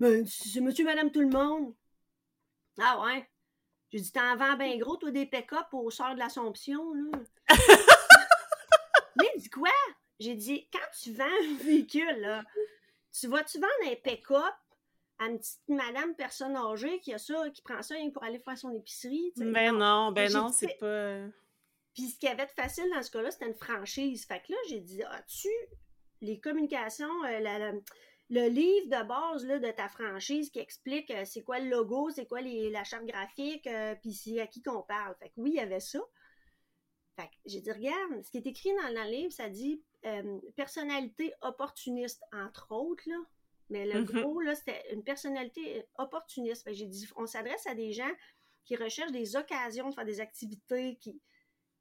[0.00, 1.74] Ben, c'est monsieur, madame, tout le monde.
[2.78, 3.28] Ah ouais?
[3.90, 7.18] J'ai dit, t'en vends bien gros, toi, des pick-up au sort de l'Assomption, là.
[9.16, 9.70] Mais dis quoi?
[10.24, 12.42] J'ai dit, quand tu vends un véhicule, là,
[13.12, 14.54] tu vas-tu vendre un pick-up
[15.18, 18.56] à une petite madame personne âgée qui a ça, qui prend ça pour aller faire
[18.56, 19.32] son épicerie?
[19.36, 21.26] Ben non, ben non, c'est pas.
[21.94, 24.26] Puis ce qui avait de facile dans ce cas-là, c'était une franchise.
[24.26, 25.48] Fait que là, j'ai dit, as-tu
[26.22, 27.72] les communications, euh,
[28.30, 32.10] le livre de base là, de ta franchise qui explique euh, c'est quoi le logo,
[32.10, 35.14] c'est quoi les, la charte graphique, euh, puis c'est à qui qu'on parle?
[35.20, 36.00] Fait que oui, il y avait ça.
[37.16, 40.38] Fait que j'ai dit, regarde, ce qui est écrit dans le livre, ça dit euh,
[40.56, 43.16] personnalité opportuniste, entre autres, là.
[43.70, 44.20] Mais le mm-hmm.
[44.20, 46.68] gros, là, c'était une personnalité opportuniste.
[46.72, 48.10] J'ai dit, on s'adresse à des gens
[48.64, 51.20] qui recherchent des occasions de faire des activités qui,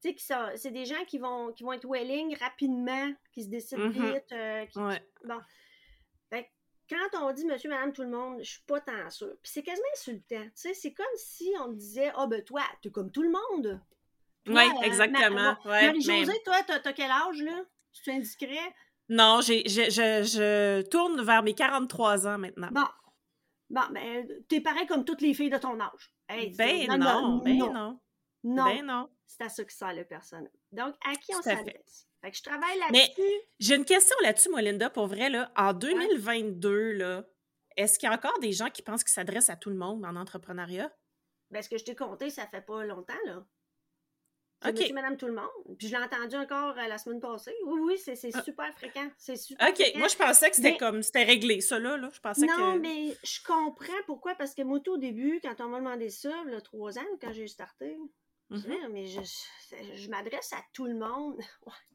[0.02, 3.90] tu sais, c'est des gens qui vont, qui vont être willing rapidement, qui se décident
[3.90, 4.14] mm-hmm.
[4.14, 4.32] vite.
[4.32, 4.66] Euh,
[5.26, 5.40] bon.
[6.90, 9.36] quand on dit monsieur, madame, tout le monde, je suis pas tant sûre.
[9.42, 10.44] Puis c'est quasiment insultant.
[10.44, 13.32] Tu sais, c'est comme si on disait, ah oh, ben toi, es comme tout le
[13.32, 13.82] monde.
[14.48, 15.58] Oui, euh, exactement.
[15.64, 17.64] Marie-Josée, toi, t'as as quel âge, là?
[17.94, 18.74] Tu es indiscret?
[19.10, 22.70] Non, j'ai, je, je, tourne vers mes 43 ans maintenant.
[22.72, 22.88] Bon.
[23.70, 26.14] Bon, ben, t'es pareil comme toutes les filles de ton âge.
[26.58, 28.00] ben non, ben non.
[28.44, 28.66] Non.
[28.66, 29.10] Ben non.
[29.26, 30.50] C'est à ça que sert le persona.
[30.72, 31.56] Donc, à qui on fait.
[31.56, 32.08] s'adresse?
[32.22, 33.42] Fait que je travaille Mais- là-dessus.
[33.60, 35.52] J'ai une question là-dessus, moi, Linda, pour vrai, là.
[35.56, 37.24] En 2022, là,
[37.76, 40.06] est-ce qu'il y a encore des gens qui pensent qu'ils s'adressent à tout le monde
[40.06, 40.92] en entrepreneuriat?
[41.50, 43.44] Ben, ce que je t'ai compté, ça fait pas longtemps, là.
[44.64, 44.80] C'est OK.
[44.80, 45.78] monsieur, madame, tout le monde.
[45.78, 47.54] Puis je l'ai entendu encore euh, la semaine passée.
[47.66, 48.42] Oui, oui, c'est c'est Ah.
[48.44, 49.10] super fréquent.
[49.18, 50.00] C'est super OK, fréquent.
[50.00, 51.04] moi, je pensais que c'était Mais- comme...
[51.04, 51.98] C'était réglé, ça, là.
[51.98, 52.10] là.
[52.14, 52.80] Je pensais Non, que...
[52.80, 54.36] mais je comprends pourquoi.
[54.36, 57.32] Parce que moi, tout au début, quand on m'a demandé ça, là, trois ans, quand
[57.34, 57.98] j'ai starté,
[58.50, 58.62] je Mhm.
[58.62, 61.40] disais, mais je, je- je m'adresse à tout le monde.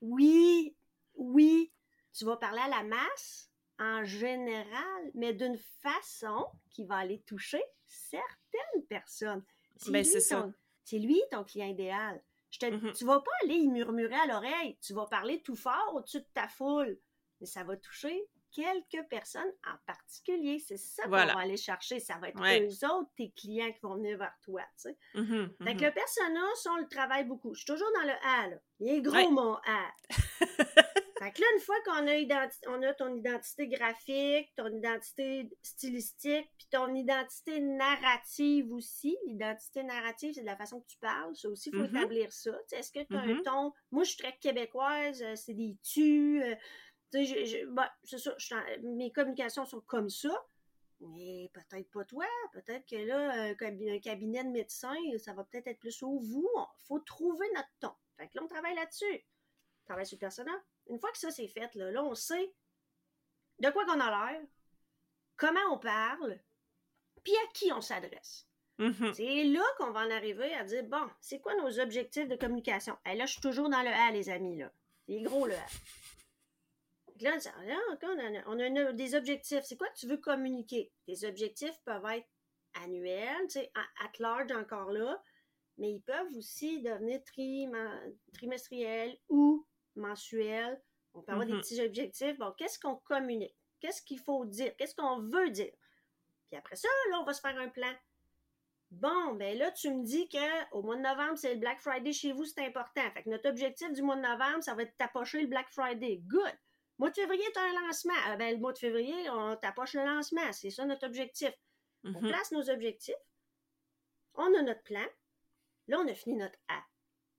[0.00, 0.76] Oui,
[1.14, 1.72] oui,
[2.12, 7.62] tu vas parler à la masse en général, mais d'une façon qui va aller toucher
[7.86, 9.44] certaines personnes.
[9.88, 10.50] Ben, c'est ça.
[10.84, 12.22] C'est lui ton client idéal.
[12.50, 12.92] Je te, Mhm.
[12.92, 14.76] Tu vas pas aller y murmurer à l'oreille.
[14.82, 16.98] Tu vas parler tout fort au-dessus de ta foule.
[17.40, 20.58] Mais ça va toucher quelques personnes en particulier.
[20.58, 21.32] C'est ça Voilà.
[21.32, 21.98] qu'on va aller chercher.
[21.98, 22.60] Ça va être Ouais.
[22.68, 24.60] eux autres, tes clients, qui vont venir vers toi.
[24.76, 24.98] tu sais.
[25.14, 25.76] Mhm, mhm.
[25.78, 27.54] que le persona, ça, on le travaille beaucoup.
[27.54, 28.56] Je suis toujours dans le A, là.
[28.80, 29.28] Il est gros, Ouais.
[29.30, 29.90] mon A.
[31.22, 35.48] fait que là, une fois qu'on a, identi- on a ton identité graphique, ton identité
[35.62, 39.16] stylistique, puis ton identité narrative aussi.
[39.26, 41.34] L'identité narrative, c'est de la façon que tu parles.
[41.36, 41.96] Ça aussi, il faut Mhm.
[41.96, 42.50] établir ça.
[42.72, 43.42] Est-ce que tu as un Mhm.
[43.42, 43.72] ton...
[43.90, 46.42] Moi, je suis très québécoise, euh, c'est des tu.
[46.42, 46.54] euh,
[47.12, 50.30] tu sais, je- je- c'est je mes communications sont comme ça.
[51.00, 52.24] Mais peut-être pas toi.
[52.52, 56.48] Peut-être que là, un cabinet de médecin, ça va peut-être être plus au vous.
[56.56, 57.92] Il faut trouver notre ton.
[58.16, 59.24] Fait que là, on travaille là-dessus.
[59.82, 60.60] On travaille sur le personnage.
[60.88, 62.52] Une fois que ça c'est fait, là, là, on sait
[63.60, 64.42] de quoi qu'on a l'air,
[65.36, 66.40] comment on parle,
[67.22, 68.46] puis à qui on s'adresse.
[68.78, 69.12] Mhm.
[69.14, 72.96] C'est là qu'on va en arriver à dire bon, c'est quoi nos objectifs de communication?
[73.06, 74.72] Et là, je suis toujours dans le A, les amis, là.
[75.08, 75.66] C'est gros, le A.
[77.20, 79.62] Là, là, on a, on a des objectifs.
[79.64, 80.90] C'est quoi que tu veux communiquer?
[81.06, 82.26] Tes objectifs peuvent être
[82.82, 85.22] annuels, tu sais, à- at large encore là,
[85.78, 87.20] mais ils peuvent aussi devenir
[88.32, 90.80] trimestriels ou mensuels.
[91.14, 91.60] On peut avoir des Mhm.
[91.60, 92.38] petits objectifs.
[92.38, 93.54] Bon, qu'est-ce qu'on communique?
[93.80, 94.74] Qu'est-ce qu'il faut dire?
[94.76, 95.72] Qu'est-ce qu'on veut dire?
[96.48, 97.92] Puis après ça, là, on va se faire un plan.
[98.90, 102.12] Bon, ben là, tu me dis que au mois de novembre, c'est le Black Friday
[102.12, 103.10] chez vous, c'est important.
[103.12, 105.70] Fait que notre objectif du mois de novembre, ça va être de tapocher le Black
[105.70, 106.18] Friday.
[106.26, 106.52] Good.
[106.98, 108.12] Mois de février, tu as un lancement.
[108.26, 110.52] Ah, ben, le mois de février, on tapoche le lancement.
[110.52, 111.52] C'est ça notre objectif.
[112.04, 112.28] On Mhm.
[112.28, 113.14] place nos objectifs.
[114.34, 115.06] On a notre plan.
[115.88, 116.82] Là, on a fini notre A.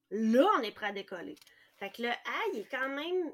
[0.09, 1.35] Là, on est prêt à décoller.
[1.83, 3.33] Fait que le A, il est quand même.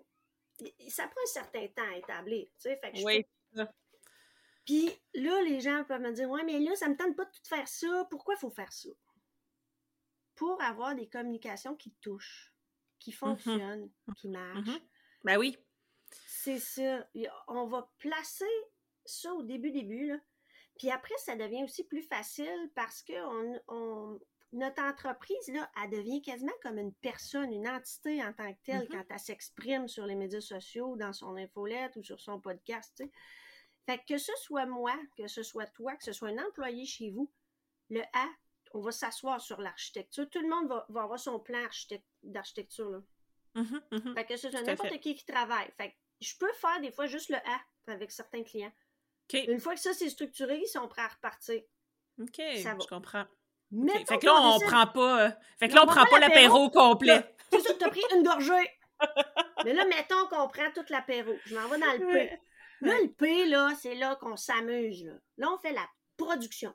[0.89, 2.47] Ça prend un certain temps à établir.
[2.47, 2.77] tu sais.
[2.77, 3.25] Fait que Oui.
[4.65, 7.29] puis là, les gens peuvent me dire Ouais, mais là, ça me tente pas de
[7.31, 8.07] tout faire ça.
[8.09, 8.89] Pourquoi il faut faire ça?
[10.35, 12.51] Pour avoir des communications qui touchent,
[12.97, 14.67] qui fonctionnent, qui marchent.
[14.67, 14.79] Mhm.
[15.23, 15.57] Ben oui.
[16.25, 17.07] C'est ça.
[17.47, 18.49] On va placer
[19.05, 20.17] ça au début, début, là.
[20.77, 24.19] Puis après, ça devient aussi plus facile parce que on, on-
[24.51, 28.81] notre entreprise, là, elle devient quasiment comme une personne, une entité en tant que telle
[28.83, 28.87] Mhm.
[28.89, 33.05] quand elle s'exprime sur les médias sociaux, dans son infolette ou sur son podcast, tu
[33.05, 33.11] sais.
[33.85, 36.85] Fait que que ce soit moi, que ce soit toi, que ce soit un employé
[36.85, 37.31] chez vous,
[37.89, 38.27] le A,
[38.73, 40.29] on va s'asseoir sur l'architecture.
[40.29, 43.01] Tout le monde va, va avoir son plan architect- d'architecture, là.
[43.55, 44.13] Mhm, mhm.
[44.15, 45.71] Fait que c'est n'importe qui qui travaille.
[45.77, 48.71] Fait que je peux faire des fois juste le A avec certains clients.
[49.33, 51.61] Une fois que ça c'est structuré, ils sont prêts à repartir.
[52.19, 52.79] OK, Ça va.
[52.81, 53.25] je comprends.
[53.71, 54.07] OK.
[54.07, 55.25] Fait que là, on prend pas...
[55.25, 55.29] euh,
[55.59, 57.23] Fait que là, on prend pas l'apéro complet.
[57.51, 58.69] C'est ça, t'as pris une gorgée.
[59.65, 61.31] Mais là, mettons qu'on prend tout l'apéro.
[61.45, 62.39] Je m'en vais dans le P.
[62.81, 65.03] Là, le P, là, c'est là qu'on s'amuse.
[65.05, 65.13] Là.
[65.37, 65.85] là, on fait la
[66.17, 66.73] production.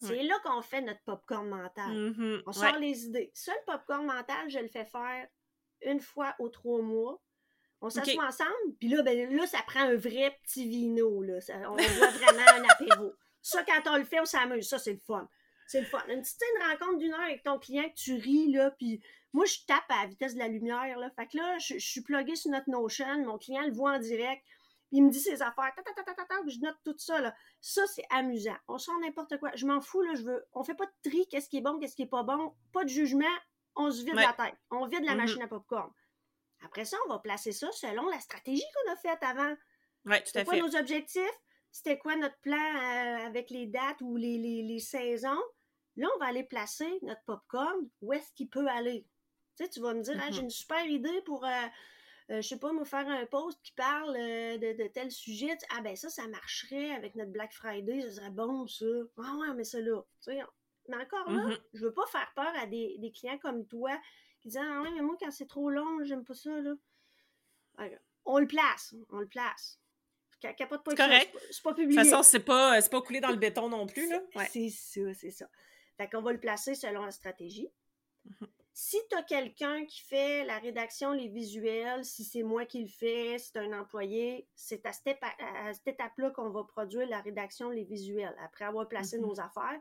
[0.00, 1.90] C'est là qu'on fait notre popcorn mental.
[1.92, 2.42] Mhm.
[2.46, 2.56] On Ouais.
[2.56, 3.32] sort les idées.
[3.34, 5.26] Ça, le popcorn mental, je le fais faire
[5.82, 7.20] une fois aux trois mois.
[7.80, 11.22] On s'assoit ensemble, puis là, ben, là, ça prend un vrai petit vino.
[11.22, 11.40] Là.
[11.40, 13.12] Ça- on voit vraiment un apéro.
[13.42, 14.68] Ça, quand on le fait, on s'amuse.
[14.68, 15.28] Ça, c'est le fun.
[15.68, 16.02] C'est le fun.
[16.08, 19.00] Une petite une rencontre d'une heure avec ton client que tu ris, là, puis
[19.34, 21.10] moi, je tape à la vitesse de la lumière, là.
[21.10, 23.98] Fait que là, je, je suis pluguée sur notre Notion, mon client le voit en
[23.98, 24.42] direct,
[24.88, 25.82] puis il me dit ses affaires, ta,
[26.46, 27.34] je note tout ça, là.
[27.60, 28.56] Ça, c'est amusant.
[28.66, 29.50] On sort n'importe quoi.
[29.54, 30.44] Je m'en fous, là, je veux...
[30.54, 32.84] On fait pas de tri, qu'est-ce qui est bon, qu'est-ce qui est pas bon, pas
[32.84, 33.26] de jugement,
[33.76, 34.22] on se vide Ouais.
[34.24, 34.56] la tête.
[34.70, 35.18] On vide la Mhm.
[35.20, 35.92] machine à popcorn.
[36.64, 39.54] Après ça, on va placer ça selon la stratégie qu'on a faite avant.
[40.06, 40.60] Ouais, tout C'était à quoi fait.
[40.62, 41.38] nos objectifs?
[41.70, 45.38] C'était quoi notre plan euh, avec les dates ou les, les- les saisons?
[45.98, 49.04] Là, on va aller placer notre popcorn où est-ce qu'il peut aller.
[49.56, 50.32] Tu sais, tu vas me dire, Ah, Mhm.
[50.32, 51.48] j'ai une super idée pour, euh,
[52.30, 55.56] euh, je sais pas, me faire un post qui parle euh, de, de tel sujet.
[55.76, 58.84] Ah ben ça, ça marcherait avec notre Black Friday, ça serait bon ça.
[59.18, 60.00] Ah ouais, mais ça là.
[60.22, 60.40] Tu sais,
[60.88, 61.58] mais encore là, Mhm.
[61.74, 63.90] je veux pas faire peur à des, des clients comme toi
[64.40, 66.74] qui disent Ah ouais, mais moi quand c'est trop long, j'aime pas ça là.
[67.76, 69.80] Alors, On le place, on le place.
[70.40, 71.34] Ca- Capote pas C'est correct.
[71.50, 72.00] c'est pas- pas De publié.
[72.02, 74.20] toute façon, c'est pas, c'est pas coulé dans le béton non plus, là.
[74.36, 74.46] Ouais.
[74.52, 75.48] C'est ça, c'est ça.
[75.98, 77.68] Fait qu'on va le placer selon la stratégie.
[78.24, 78.48] Mhm.
[78.72, 82.88] Si tu as quelqu'un qui fait la rédaction, les visuels, si c'est moi qui le
[82.88, 85.18] fais, si c'est un employé, c'est à cette,
[85.86, 89.24] étape-là qu'on va produire la rédaction, les visuels, après avoir placé Mhm.
[89.26, 89.80] nos affaires.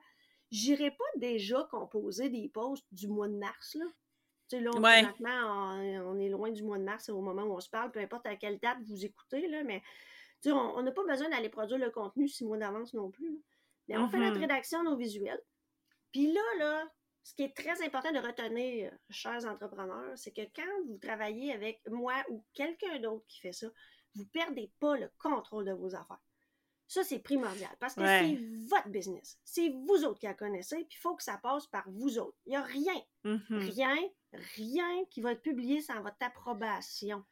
[0.50, 3.86] J'irai pas déjà composer des posts du mois de mars, là.
[4.50, 5.02] Tu sais, là, on- Ouais.
[5.04, 7.70] présentement, on, on est loin du mois de mars, c'est au moment où on se
[7.70, 9.82] parle, peu importe à quelle date vous écoutez, là, mais
[10.42, 13.32] tu sais, on n'a pas besoin d'aller produire le contenu six mois d'avance non plus.
[13.32, 13.40] là.
[13.90, 14.42] Mais on fait notre Mhm.
[14.42, 15.42] rédaction, nos visuels.
[16.12, 16.92] Puis là, là,
[17.24, 21.82] ce qui est très important de retenir, chers entrepreneurs, c'est que quand vous travaillez avec
[21.90, 23.68] moi ou quelqu'un d'autre qui fait ça,
[24.16, 26.22] vous ne perdez pas le contrôle de vos affaires.
[26.88, 28.38] Ça, c'est primordial parce que Ouais.
[28.40, 29.38] c'est votre business.
[29.44, 32.38] C'est vous autres qui la connaissez, puis il faut que ça passe par vous autres.
[32.46, 33.42] Il n'y a rien, Mhm.
[33.50, 33.98] rien,
[34.56, 37.26] rien qui va être publié sans votre approbation.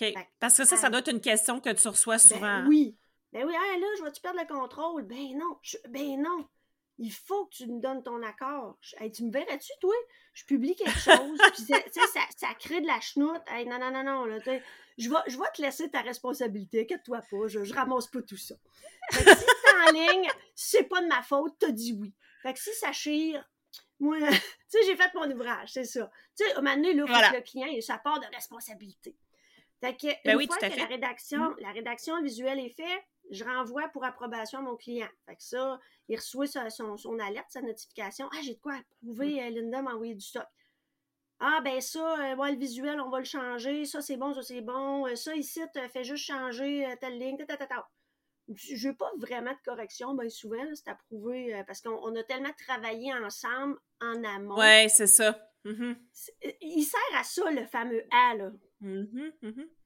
[0.00, 0.12] OK.
[0.40, 2.40] Parce que ça, ça doit être une question que tu reçois souvent.
[2.62, 2.96] Ben oui.
[3.32, 5.02] Ben oui, ah, là, je vais-tu perdre le contrôle?
[5.04, 5.56] Ben non.
[5.62, 6.48] Je- ben non.
[7.00, 8.76] Il faut que tu me donnes ton accord.
[8.98, 9.94] Hey, tu me verrais-tu, toi?
[10.34, 13.40] Je publie quelque chose, puis c'est- tu sais, ça, ça crée de la chenoute.
[13.48, 14.24] Hey, non, non, non, non.
[14.24, 16.82] Là, je, vais, je vais te laisser ta responsabilité.
[16.82, 17.46] Inquiète-toi pas.
[17.46, 18.56] Je, je ramasse pas tout ça.
[19.12, 22.12] Fait que si t'es en ligne, c'est pas de ma faute, t'as dit oui.
[22.42, 23.48] Fait que si ça chire,
[24.00, 24.34] moi, tu
[24.68, 26.10] sais, j'ai fait mon ouvrage, c'est ça.
[26.36, 27.30] Tu sais, à un moment donné, là, Voilà.
[27.32, 29.16] le client ait sa part de responsabilité.
[29.80, 30.76] Fait que, Ben une oui, fois que fait.
[30.76, 35.08] la rédaction, la rédaction visuelle est faite, je renvoie pour approbation à mon client.
[35.26, 38.28] Fait que ça, il reçoit sa- son, son alerte, sa notification.
[38.32, 40.46] Ah, j'ai de quoi approuver, euh, Linda m'a envoyé du stock.
[41.40, 43.84] Ah, ben ça, euh, ouais, le visuel, on va le changer.
[43.84, 45.06] Ça, c'est bon, ça, c'est bon.
[45.06, 45.60] Euh, ça, ici,
[45.92, 47.36] fait juste changer telle ligne.
[47.36, 47.88] ta, ta, ta, ta.
[48.54, 52.22] Je n'ai pas vraiment de correction, bien souvent, c'est approuvé euh, parce qu'on on a
[52.24, 54.56] tellement travaillé ensemble en amont.
[54.56, 55.38] Ouais, c'est ça.
[55.64, 55.96] Mhm.
[56.46, 58.50] Euh, Il sert à ça, le fameux A, là.
[58.80, 59.32] Mhm.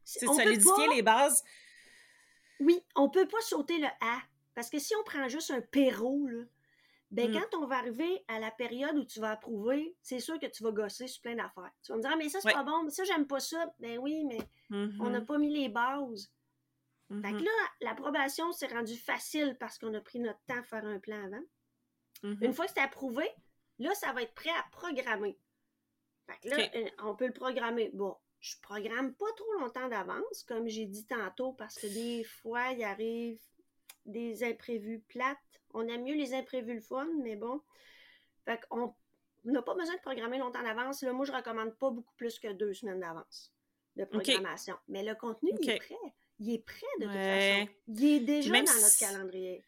[0.05, 1.42] C'est solidifier pas- les bases.
[2.64, 4.18] Oui, on peut pas sauter le A.
[4.55, 6.44] Parce que si on prend juste un perro, là,
[7.11, 7.33] ben Mm.
[7.35, 10.62] quand on va arriver à la période où tu vas approuver, c'est sûr que tu
[10.62, 11.70] vas gosser sur plein d'affaires.
[11.83, 12.55] Tu vas me dire, Ah, mais ça, c'est Ouais.
[12.55, 13.72] pas bon, mais ça, j'aime pas ça.
[13.81, 14.38] Ben oui, mais
[15.01, 16.31] on n'a Mhm, pas mis les bases.
[17.20, 17.51] Fait que là,
[17.83, 21.42] l'approbation s'est rendue facile parce qu'on a pris notre temps à faire un plan avant.
[22.22, 22.38] mhm.
[22.40, 23.29] Une fois que c'est approuvé,
[23.79, 25.38] là, ça va être prêt à programmer.
[26.27, 27.90] Fait que là, euh, on peut le programmer.
[27.92, 32.72] Bon, je programme pas trop longtemps d'avance, comme j'ai dit tantôt, parce que des fois,
[32.72, 33.40] il arrive
[34.05, 35.38] des imprévus plates.
[35.72, 37.62] On aime mieux les imprévus le fun, mais bon.
[38.44, 38.94] Fait qu'on
[39.44, 41.02] n'a pas besoin de programmer longtemps d'avance.
[41.02, 43.52] Là, moi, je recommande pas beaucoup plus que deux semaines d'avance
[43.96, 44.76] de programmation.
[44.88, 45.94] Mais le contenu, il est prêt.
[46.40, 47.61] Il est prêt de toute Ouais.
[47.61, 47.72] façon.
[47.87, 49.64] Il est déjà même dans notre si- calendrier.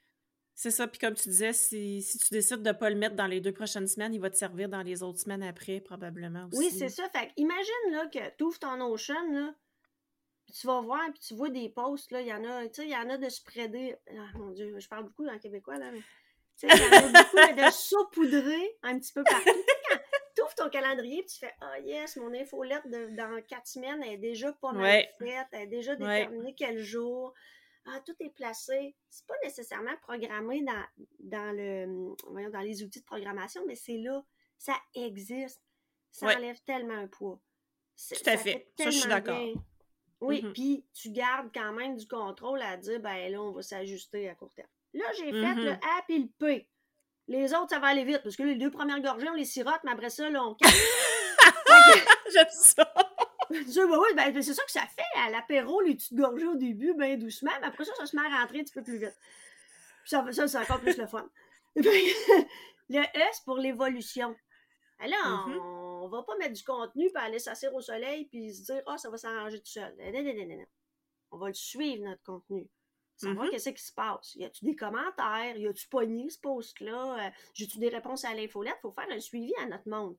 [0.56, 0.86] C'est ça.
[0.86, 3.40] Puis comme tu disais, si, si tu décides de ne pas le mettre dans les
[3.40, 6.58] deux prochaines semaines, il va te servir dans les autres semaines après, probablement aussi.
[6.58, 7.08] Oui, c'est ça.
[7.10, 9.52] Fait imagine là, que tu ouvres ton Ocean, là,
[10.46, 12.74] puis tu vas voir, puis tu vois des posts, là, il y en a, tu
[12.74, 13.96] sais, il y en a de spreader.
[14.10, 16.02] Ah, mon Dieu, je parle beaucoup en québécois, là, mais
[16.60, 19.50] tu sais, il y en a beaucoup là, de saupoudrer un petit peu partout.
[20.36, 24.02] Tu ouvres ton calendrier, puis tu fais Ah yes, mon infolette de, dans quatre semaines,
[24.04, 25.08] elle est déjà pas mal Ouais.
[25.18, 25.98] faite, elle est déjà Ouais.
[25.98, 27.34] déterminée quel jour.
[27.87, 28.94] Ah, tout est placé.
[29.11, 30.85] C'est pas nécessairement programmé dans,
[31.20, 34.25] dans, le, voyons, dans les outils de programmation, mais c'est là.
[34.59, 35.61] Ça existe.
[36.11, 36.37] Ça Ouais.
[36.37, 37.40] enlève tellement un poids.
[38.09, 38.70] Tout à fait.
[38.79, 39.38] Ça, je suis d'accord.
[40.20, 40.53] Oui, Mhm.
[40.53, 44.35] puis tu gardes quand même du contrôle à dire, ben là, on va s'ajuster à
[44.35, 44.68] court terme.
[44.94, 45.64] Là, j'ai fait Mhm.
[45.64, 46.68] le A puis le P.
[47.27, 49.81] Les autres, ça va aller vite, parce que les deux premières gorgées, on les sirote,
[49.85, 50.57] mais après ça, là, on
[52.33, 52.92] J'aime ça.
[53.54, 55.02] Ben oui, ben, c'est ça que ça fait.
[55.26, 58.22] À l'apéro, les petites gorgées au début, bien doucement, mais après ça, ça se met
[58.22, 59.16] à rentrer un petit peu plus vite.
[60.02, 61.28] Puis ça, ça c'est encore plus le fun.
[61.76, 64.34] le E, c'est pour l'évolution.
[65.00, 68.54] Ben là, on, on va pas mettre du contenu puis aller s'asseoir au soleil puis
[68.54, 69.94] se dire, ah, ça va s'arranger tout seul.
[69.98, 70.64] Non, non, non.
[71.32, 72.68] On va le suivre, notre contenu.
[73.16, 73.50] Savoir Mhm.
[73.52, 74.34] qu'est-ce qui se passe.
[74.34, 75.56] Y a-tu des commentaires?
[75.56, 77.26] Y a-tu pogné ce post-là?
[77.26, 78.76] Euh, J'ai-tu des réponses à l'infolette?
[78.82, 80.16] Faut faire un suivi à notre monde.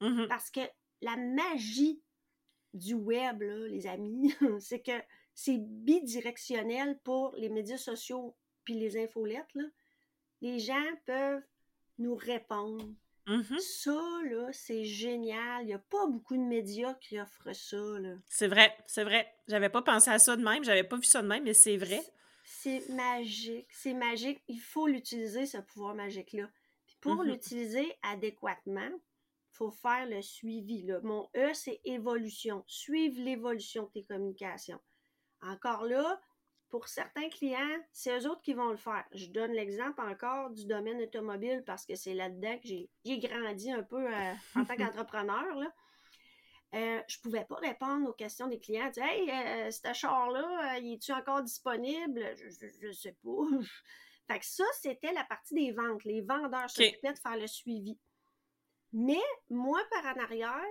[0.00, 0.26] Mhm.
[0.28, 0.60] Parce que
[1.00, 2.02] la magie
[2.74, 4.92] du web, là, les amis, c'est que
[5.34, 8.34] c'est bidirectionnel pour les médias sociaux
[8.64, 9.52] puis les infolettes.
[9.54, 9.64] Là.
[10.40, 11.42] Les gens peuvent
[11.98, 12.84] nous répondre.
[13.26, 13.58] Mhm.
[13.58, 15.62] Ça, là, c'est génial.
[15.62, 17.76] Il n'y a pas beaucoup de médias qui offrent ça.
[18.28, 19.26] C'est vrai, c'est vrai.
[19.48, 21.76] J'avais pas pensé à ça de même, j'avais pas vu ça de même, mais c'est
[21.78, 22.02] vrai.
[22.44, 23.66] C'est magique.
[23.72, 24.42] C'est magique.
[24.48, 26.50] Il faut l'utiliser, ce pouvoir magique-là.
[26.86, 27.28] Puis pour Mhm.
[27.30, 28.90] l'utiliser adéquatement,
[29.54, 30.82] faut faire le suivi.
[30.82, 31.00] Là.
[31.02, 32.64] Mon E, c'est évolution.
[32.66, 34.80] Suivre l'évolution de tes communications.
[35.42, 36.20] Encore là,
[36.68, 39.04] pour certains clients, c'est eux autres qui vont le faire.
[39.12, 43.82] Je donne l'exemple encore du domaine automobile parce que c'est là-dedans que j'ai grandi un
[43.82, 45.54] peu euh, en tant qu'entrepreneur.
[45.54, 45.72] là.
[46.74, 48.90] Euh, je pouvais pas répondre aux questions des clients.
[48.90, 52.20] Dire, hey, euh, cet char-là, euh, il est-tu encore disponible?
[52.36, 53.30] Je, je sais pas.
[54.26, 56.02] Fait que ça, c'était la partie des ventes.
[56.04, 57.98] Les vendeurs s'occupaient de faire le suivi.
[58.96, 60.62] Mais moi, par en arrière,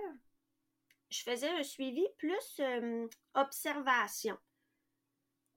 [1.10, 4.36] je faisais un suivi plus euh, observation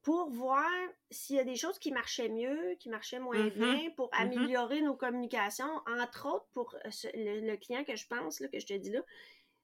[0.04, 0.70] pour voir
[1.10, 3.50] s'il y a des choses qui marchaient mieux, qui marchaient moins Mhm.
[3.52, 4.22] bien, pour Mhm.
[4.22, 8.48] améliorer nos communications, entre autres pour euh, ce- le, le client que je pense, là,
[8.50, 9.02] que je te dis là.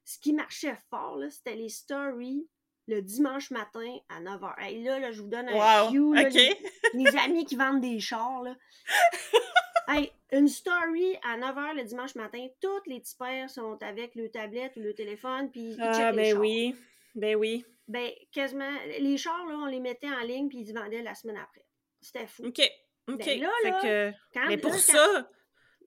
[0.06, 2.48] Ce qui marchait fort, c'était les stories
[2.88, 4.56] le dimanche matin à 9h.
[4.60, 6.14] Hey, là, là, je vous donne un Wow!
[6.14, 6.34] là, OK.
[6.34, 6.58] les,
[6.94, 8.42] les amis qui vendent des chars.
[8.44, 8.56] Là.
[9.88, 14.30] Hey, une story à 9h le dimanche matin, tous les petits pères sont avec le
[14.30, 16.40] tablette ou le téléphone, puis ils Ah, les ben chars.
[16.42, 16.76] oui.
[17.16, 17.66] Ben oui.
[17.88, 21.14] Ben, quasiment, les chars, là, on les mettait en ligne, puis ils se vendaient la
[21.16, 21.66] semaine après.
[22.02, 22.46] C'était fou.
[22.46, 22.62] OK.
[23.10, 23.18] OK.
[23.26, 25.30] Ben là, Fait là, que- Quand- mais pour là, quand- ça,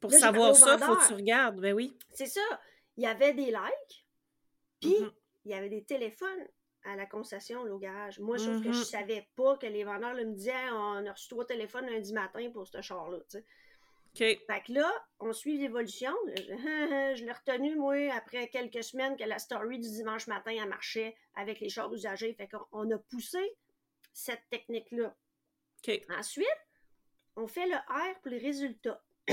[0.01, 1.61] pour savoir ça, faut que tu regardes.
[1.61, 1.97] Ben oui.
[2.13, 2.41] C'est ça.
[2.97, 4.07] Il y avait des likes,
[4.81, 5.11] puis Mhm.
[5.47, 6.47] il y avait des téléphones
[6.85, 8.21] à la concession, au garage.
[8.21, 8.75] Moi, sauf que Mhm.
[8.75, 12.13] je savais pas que les vendeurs là, me disaient on a reçu trois téléphones lundi
[12.13, 13.19] matin pour ce char-là.
[13.31, 13.45] tu sais.
[14.17, 16.13] Fait que là, on suit l'évolution.
[16.37, 21.15] Je l'ai retenu, moi, après quelques semaines que la story du dimanche matin, elle marchait
[21.35, 22.35] avec les chars usagés.
[22.35, 23.57] Fait qu'on on a poussé
[24.13, 25.15] cette technique-là.
[26.19, 26.47] Ensuite,
[27.37, 29.03] on fait le R pour les résultats.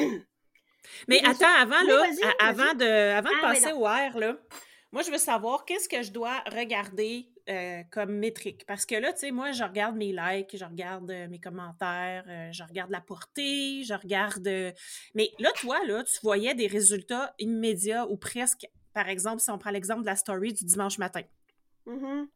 [1.07, 4.37] Mais Les attends, avant, Oui, là, avant de, avant Ah, passer au R, là,
[4.91, 8.65] moi, je veux savoir qu'est-ce que je dois regarder euh, comme métrique.
[8.65, 12.23] Parce que là, tu sais, moi, je regarde mes likes, je regarde euh, mes commentaires,
[12.27, 14.47] euh, je regarde la portée, je regarde.
[15.13, 18.65] Mais là, toi, là, tu voyais des résultats immédiats ou presque.
[18.93, 21.23] Par exemple, si on prend l'exemple de la story du dimanche matin.
[21.85, 22.27] Mhm.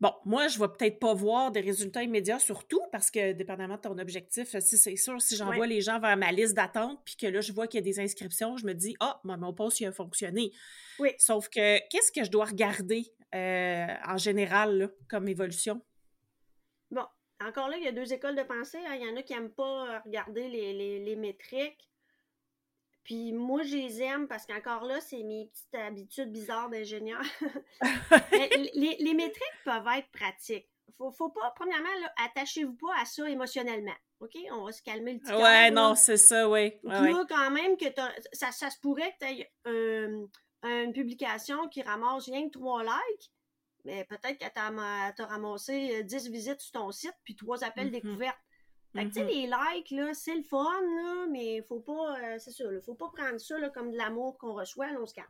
[0.00, 3.80] Bon, moi, je vais peut-être pas voir des résultats immédiats, surtout parce que, dépendamment de
[3.80, 5.66] ton objectif, si c'est sûr, si j'envoie Ouais.
[5.66, 7.98] les gens vers ma liste d'attente, puis que là, je vois qu'il y a des
[7.98, 10.52] inscriptions, je me dis, ah, mon, mon post, il a fonctionné.
[11.00, 11.10] Oui.
[11.18, 13.12] Sauf que, qu'est-ce que je dois regarder?
[13.34, 15.80] Euh, en général, là, comme évolution?
[16.90, 17.04] Bon,
[17.44, 18.78] encore là, il y a deux écoles de pensée.
[18.86, 18.94] hein.
[18.94, 21.88] Il y en a qui n'aiment pas euh, regarder les, les- les métriques.
[23.04, 27.22] Puis moi, je les aime parce qu'encore là, c'est mes petites habitudes bizarres d'ingénieur.
[28.32, 30.68] Mais les, les métriques peuvent être pratiques.
[30.98, 31.88] Faut, faut pas, premièrement,
[32.24, 33.94] attachez-vous pas à ça émotionnellement.
[34.20, 34.32] OK?
[34.50, 36.72] On va se calmer le petit ouais, non, c'est ça, oui.
[36.82, 37.84] Ouais, quand même, que
[38.32, 40.10] ça, ça se pourrait que tu aies
[40.62, 43.32] une publication qui ramasse rien que trois likes,
[43.84, 44.44] mais peut-être que
[45.14, 47.92] tu as, ramassé euh, 10 visites sur ton site puis trois appels Mhm.
[47.92, 48.38] découvertes.
[48.94, 49.28] Fait que, tu sais, Mhm.
[49.28, 52.94] les likes, là, c'est le fun, là, mais faut pas, euh, c'est ça, là, faut
[52.94, 55.26] pas prendre ça là, comme de l'amour qu'on reçoit, là, on se calme.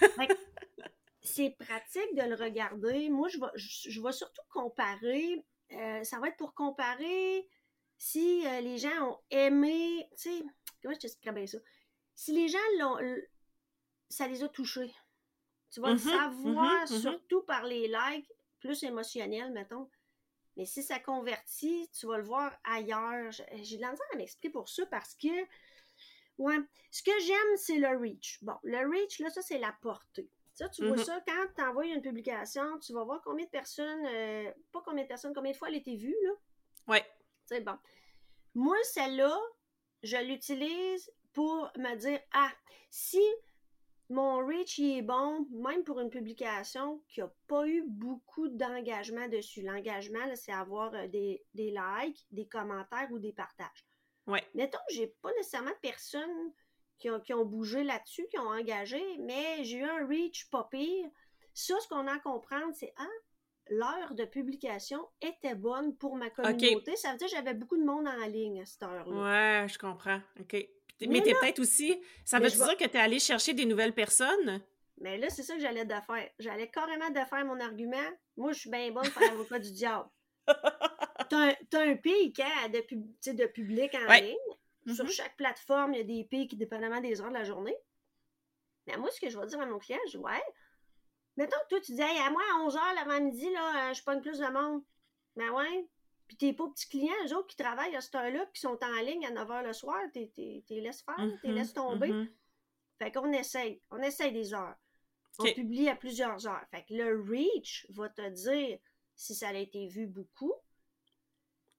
[0.00, 0.32] Fait que
[1.22, 3.08] c'est pratique de le regarder.
[3.10, 5.44] Moi, je vais, je, je vais surtout comparer.
[5.72, 7.46] euh, ça va être pour comparer
[7.98, 10.06] si euh, les gens ont aimé.
[10.18, 10.42] Tu sais,
[10.82, 11.58] comment je t'expliquerais bien ça?
[12.14, 12.98] Si les gens l'ont.
[14.12, 14.92] Ça les a touchés.
[15.70, 19.88] Tu vas le savoir surtout par les likes plus émotionnels, mettons.
[20.56, 23.32] Mais si ça convertit, tu vas le voir ailleurs.
[23.62, 25.28] J'ai de la misère à m'expliquer pour ça parce que.
[26.36, 26.58] Ouais.
[26.90, 28.38] Ce que j'aime, c'est le reach.
[28.42, 30.28] Bon, le reach, là, ça, c'est la portée.
[30.54, 31.04] Ça, tu vois Mhm.
[31.04, 35.04] ça quand tu envoies une publication, tu vas voir combien de personnes, euh, pas combien
[35.04, 36.32] de personnes, combien de fois elle a été vue, là.
[36.88, 37.06] Ouais.
[37.46, 37.78] C'est bon.
[38.54, 39.34] Moi, celle-là,
[40.02, 42.52] je l'utilise pour me dire, ah,
[42.90, 43.22] si
[44.12, 49.26] mon reach il est bon, même pour une publication qui n'a pas eu beaucoup d'engagement
[49.28, 49.62] dessus.
[49.62, 53.86] L'engagement, c'est avoir euh, des, des likes, des commentaires ou des partages.
[54.26, 54.46] Ouais.
[54.54, 56.52] Mettons que j'ai pas nécessairement de personnes
[56.98, 60.68] qui ont, qui ont bougé là-dessus, qui ont engagé, mais j'ai eu un reach pas
[60.70, 61.08] pire.
[61.54, 63.06] Ça, ce qu'on a à comprendre, c'est ah,
[63.68, 66.96] l'heure de publication était bonne pour ma communauté.
[66.96, 69.62] Ça veut dire que j'avais beaucoup de monde en ligne à cette heure-là.
[69.62, 70.20] Ouais, je comprends.
[70.40, 70.68] OK.
[71.02, 72.00] T'es- Mais Mais t'es peut-être aussi.
[72.24, 74.62] Ça veut dire que tu es allé chercher des nouvelles personnes?
[74.98, 76.30] Mais là, c'est ça que j'allais de faire.
[76.38, 77.96] J'allais carrément de faire mon argument.
[78.36, 80.08] Moi, je suis bien bonne pour faire l'avocat du diable.
[81.28, 81.54] T'as un,
[81.90, 84.20] un pic hein, de, pub- public en Ouais.
[84.20, 84.94] ligne.
[84.94, 85.10] Sur Mhm.
[85.10, 87.76] chaque plateforme, il y a des pics dépendamment des heures de la journée.
[88.86, 90.42] Mais moi, ce que je vais dire à mon client, je dis Ouais,
[91.36, 94.20] mettons que toi, tu dis Hey, à moi, à 11h l'avant-midi, là, euh, je pogne
[94.20, 94.82] plus de monde.
[95.36, 95.86] Mais ouais.
[96.28, 99.00] Puis tes pauvres petits clients, eux autres qui travaillent à cette heure-là, qui sont en
[99.02, 100.30] ligne à 9h le soir, t'es
[100.70, 102.12] laisses faire, t'es Mhm, laisses tomber.
[102.12, 102.28] mhm.
[102.98, 103.80] Fait qu'on essaye.
[103.90, 104.76] On essaye des heures.
[105.38, 106.64] On publie à plusieurs heures.
[106.70, 108.78] Fait que le reach va te dire
[109.16, 110.54] si ça a été vu beaucoup.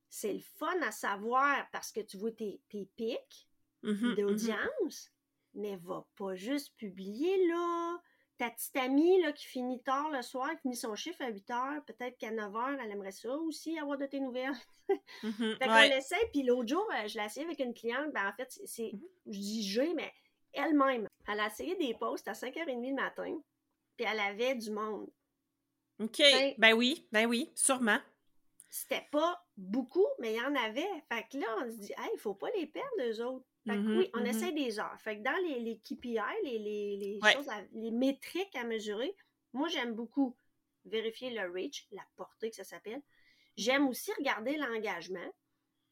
[0.10, 3.48] C'est le fun à savoir parce que tu vois tes, tes pics
[3.84, 4.16] Mhm, mhm.
[4.16, 5.12] d'audience,
[5.56, 8.02] mais va pas juste publier là.
[8.44, 11.50] Ta petite amie là, qui finit tard le soir, qui finit son chiffre à 8
[11.52, 14.52] heures, peut-être qu'à 9 heures, elle aimerait ça aussi, avoir de tes nouvelles.
[14.90, 14.98] Mhm,
[15.62, 15.88] Fait qu'on ouais.
[15.88, 18.92] l'essaie, puis l'autre jour, euh, je l'ai essayé avec une cliente, ben en fait, c'est-
[18.92, 19.02] Mhm.
[19.28, 20.12] je dis j'ai, mais
[20.52, 23.38] elle-même, elle a essayé des posts à 5h30 le matin,
[23.96, 25.10] puis elle avait du monde.
[26.00, 26.18] OK.
[26.18, 28.00] Ben- Ben oui, ben oui, sûrement.
[28.70, 30.90] c'était pas beaucoup, mais il y en avait.
[31.10, 33.46] Fait que là, on se dit, hey, il faut pas les perdre, eux autres.
[33.66, 34.26] Fait que Mhm, oui, on mhm.
[34.26, 35.00] essaie des heures.
[35.00, 37.34] Fait que dans les, les KPI, les, les, les Ouais.
[37.34, 39.16] choses, à- les métriques à mesurer,
[39.54, 40.36] moi, j'aime beaucoup
[40.86, 43.02] vérifier le reach, la portée que ça s'appelle.
[43.56, 45.34] J'aime aussi regarder l'engagement.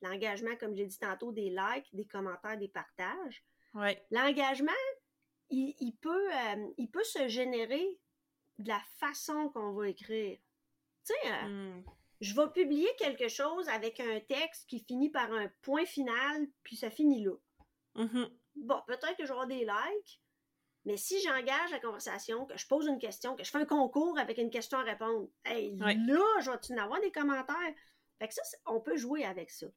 [0.01, 3.43] L'engagement, comme j'ai dit tantôt, des likes, des commentaires, des partages.
[3.73, 4.03] Ouais.
[4.11, 4.71] L'engagement,
[5.49, 7.99] il, il peut, euh, il peut se générer
[8.57, 10.37] de la façon qu'on va écrire.
[11.05, 11.83] Tu sais, euh, Mm.
[12.19, 16.75] je vais publier quelque chose avec un texte qui finit par un point final, puis
[16.75, 17.35] ça finit là.
[17.95, 18.29] Mhm.
[18.55, 20.21] Bon, peut-être que j'aurai des likes,
[20.85, 24.17] mais si j'engage la conversation, que je pose une question, que je fais un concours
[24.17, 27.73] avec une question à répondre, hey, là, je vais-tu en avoir des commentaires?
[28.19, 29.67] Fait que ça, on peut jouer avec ça.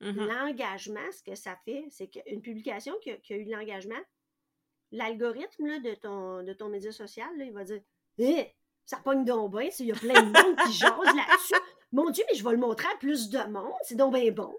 [0.00, 0.26] Mhm.
[0.26, 4.00] L'engagement, ce que ça fait, c'est qu'une publication qui a, qui a eu de l'engagement,
[4.90, 7.82] l'algorithme là, de, ton, de ton média social, là, il va dire
[8.18, 8.46] Eh,
[8.84, 11.54] ça pogne donc bien, il y a plein de monde qui jase là-dessus.
[11.92, 14.54] Mon Dieu, mais je vais le montrer à plus de monde, c'est donc bien bon.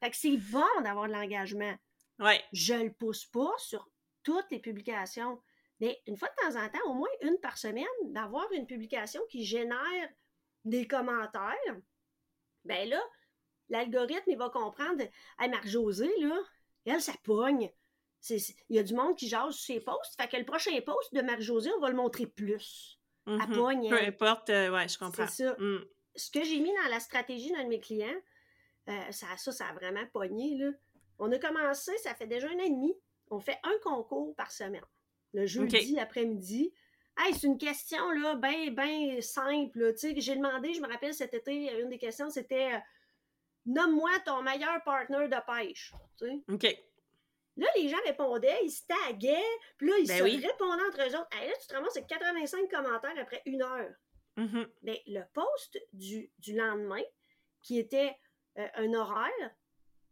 [0.00, 1.74] Fait que c'est bon d'avoir de l'engagement.
[2.18, 2.42] Ouais.
[2.52, 3.88] Je le pousse pas sur
[4.22, 5.40] toutes les publications.
[5.80, 9.20] Mais une fois de temps en temps, au moins une par semaine, d'avoir une publication
[9.28, 10.08] qui génère
[10.64, 11.76] des commentaires,
[12.64, 13.02] ben là,
[13.68, 15.02] l'algorithme, il va comprendre,
[15.38, 16.38] hey, Marc-Josée, là,
[16.86, 17.70] elle, ça pogne.
[18.30, 21.12] Il y a du monde qui jase sur ses posts, fait que le prochain post
[21.12, 22.98] de Marc-Josée, on va le montrer plus.
[23.26, 23.54] Mhm.
[23.54, 24.08] pogne, Peu elle.
[24.08, 25.26] importe, euh, ouais, je comprends.
[25.26, 25.56] C'est ça.
[25.58, 25.84] Mm.
[26.14, 28.20] Ce que j'ai mis dans la stratégie d'un de mes clients,
[28.88, 30.70] euh, ça, ça, ça a vraiment pogné, là.
[31.18, 32.94] On a commencé, ça fait déjà un an et demi,
[33.30, 34.84] on fait un concours par semaine.
[35.32, 36.72] Le jeudi après-midi.
[37.16, 39.94] Hey, c'est une question, là, bien, bien simple.
[39.94, 42.78] Tu sais, j'ai demandé, je me rappelle cet été, une des questions, c'était euh,
[43.66, 45.92] Nomme-moi ton meilleur partner de pêche.
[46.18, 46.42] Tu sais.
[46.52, 46.78] OK.
[47.56, 49.38] Là, les gens répondaient, ils se taguaient,
[49.76, 50.36] puis là, ils Ben se oui.
[50.44, 51.28] répondaient entre eux autres.
[51.32, 53.90] Hey, là, tu te ramasses avec 85 commentaires après une heure.
[54.36, 54.66] Mhm.
[54.82, 57.02] Ben, le post du, du lendemain,
[57.62, 58.14] qui était
[58.58, 59.54] euh, un horaire,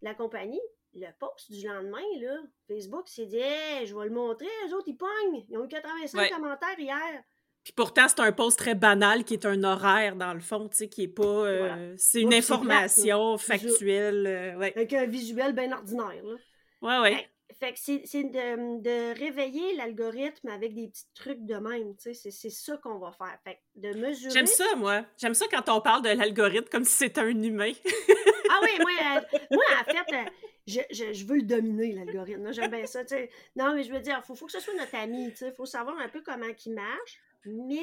[0.02, 0.62] la compagnie,
[0.94, 2.36] le post du lendemain, là,
[2.68, 5.44] Facebook s'est dit Hey, je vais le montrer, eux autres, ils pognent.
[5.48, 6.30] Ils ont eu 85 Ouais.
[6.30, 7.22] commentaires hier.
[7.64, 10.76] Puis pourtant, c'est un post très banal qui est un horaire, dans le fond, tu
[10.76, 11.22] sais, qui est pas...
[11.22, 11.76] euh, Voilà.
[11.96, 14.26] C'est une information factuelle.
[14.26, 14.72] euh, ouais.
[14.74, 16.22] Avec un visuel bien ordinaire.
[16.24, 16.34] Là.
[16.82, 17.28] Ouais, ouais.
[17.58, 21.94] Fait que c'est de, de réveiller l'algorithme avec des petits trucs de même.
[21.96, 23.38] tu sais, C'est ça qu'on va faire.
[23.44, 24.32] Fait que de mesurer.
[24.32, 25.04] J'aime ça, moi.
[25.18, 27.72] J'aime ça quand on parle de l'algorithme comme si c'était un humain.
[28.54, 30.24] Ah oui, moi, euh, moi en fait, euh,
[30.66, 32.52] je, je- je veux le dominer, l'algorithme.
[32.52, 33.02] J'aime bien ça.
[33.02, 33.30] tu sais.
[33.56, 35.32] Non, mais je veux dire, il faut, faut que ce soit notre ami.
[35.40, 37.80] Il faut savoir un peu comment il marche, mais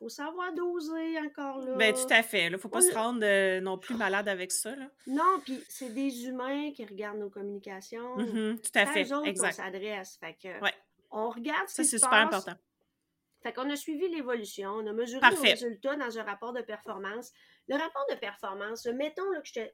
[0.00, 1.76] faut savoir doser encore là.
[1.76, 2.50] Ben, tout à fait.
[2.50, 4.74] Là, faut pas On se rendre euh, non plus malade avec ça.
[4.74, 4.90] Là.
[5.06, 8.16] Non, puis c'est des humains qui regardent nos communications.
[8.16, 9.02] Mhm, tout à fait.
[9.12, 9.52] autres qu'on Exact.
[9.52, 10.16] s'adresse.
[10.18, 10.74] Fait que, Ouais.
[11.12, 12.40] on regarde ce Ça, c'est super passe.
[12.46, 12.60] important.
[13.42, 15.36] Fait qu'on a suivi l'évolution, on a mesuré Parfait.
[15.36, 17.32] nos résultats dans un rapport de performance.
[17.68, 19.70] Le rapport de performance, mettons là, que je te.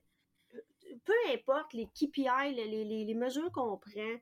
[1.05, 4.17] Peu importe les KPI, les, les- les- les mesures qu'on prend,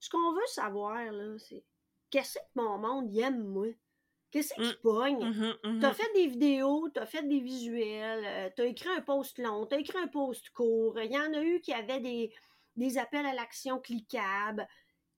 [0.00, 1.62] ce qu'on veut savoir, là, c'est
[2.10, 3.66] qu'est-ce que mon monde y aime, moi?
[4.30, 4.74] Qu'est-ce qui Mm.
[4.82, 5.24] pogne?
[5.24, 5.80] Mhm, mhm.
[5.80, 9.78] T'as fait des vidéos, t'as fait des visuels, euh, t'as écrit un post long, t'as
[9.78, 11.00] écrit un post court.
[11.00, 12.32] Il y en a eu qui avaient des,
[12.76, 14.68] des appels à l'action cliquables.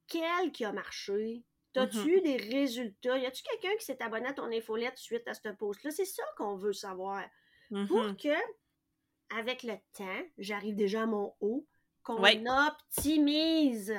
[0.07, 1.43] Quel qui a marché?
[1.73, 3.17] T'as-tu eu des résultats?
[3.19, 5.91] Y a-tu quelqu'un qui s'est abonné à ton infolette suite à ce post-là?
[5.93, 7.25] C'est ça qu'on veut savoir.
[7.87, 8.35] Pour que,
[9.37, 11.65] avec le temps, j'arrive déjà à mon haut,
[12.03, 12.43] qu'on Ouais.
[12.49, 13.95] optimise.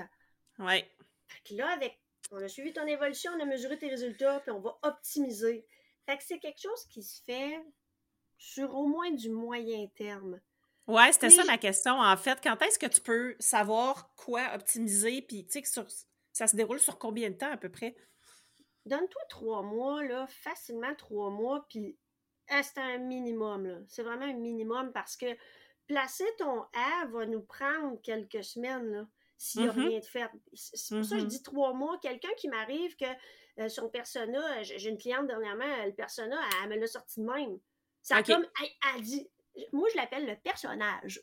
[0.60, 0.94] Ouais.
[1.28, 2.01] Fait que là, avec,
[2.32, 5.66] on a suivi ton évolution, on a mesuré tes résultats, puis on va optimiser.
[6.06, 7.60] Fait que c'est quelque chose qui se fait
[8.38, 10.40] sur au moins du moyen terme.
[10.88, 11.94] Ouais, c'était Oui, ça ma question.
[12.00, 15.22] En fait, quand est-ce que tu peux savoir quoi optimiser?
[15.22, 15.86] Puis, tu sais, sur-
[16.34, 17.96] ça se déroule sur combien de temps à peu près?
[18.86, 21.98] Donne-toi trois mois, là, facilement trois mois, puis
[22.48, 23.78] c'est un minimum, là?
[23.88, 25.28] C'est vraiment un minimum parce que
[25.88, 29.08] placer ton A va nous prendre quelques semaines, là,
[29.44, 29.88] s'il n'y a Mhm.
[29.88, 30.30] rien de fait.
[30.54, 31.30] C'est pour ça que je Mhm.
[31.30, 31.98] dis trois mois.
[32.00, 33.06] Quelqu'un qui m'arrive que
[33.58, 37.20] euh, son persona, j'ai j'ai une cliente dernièrement, le persona, elle, elle me l'a sorti
[37.22, 37.60] de même.
[38.04, 38.28] Ça a Ok.
[38.28, 39.28] comme, elle, elle dit,
[39.74, 41.22] moi je l'appelle le personnage.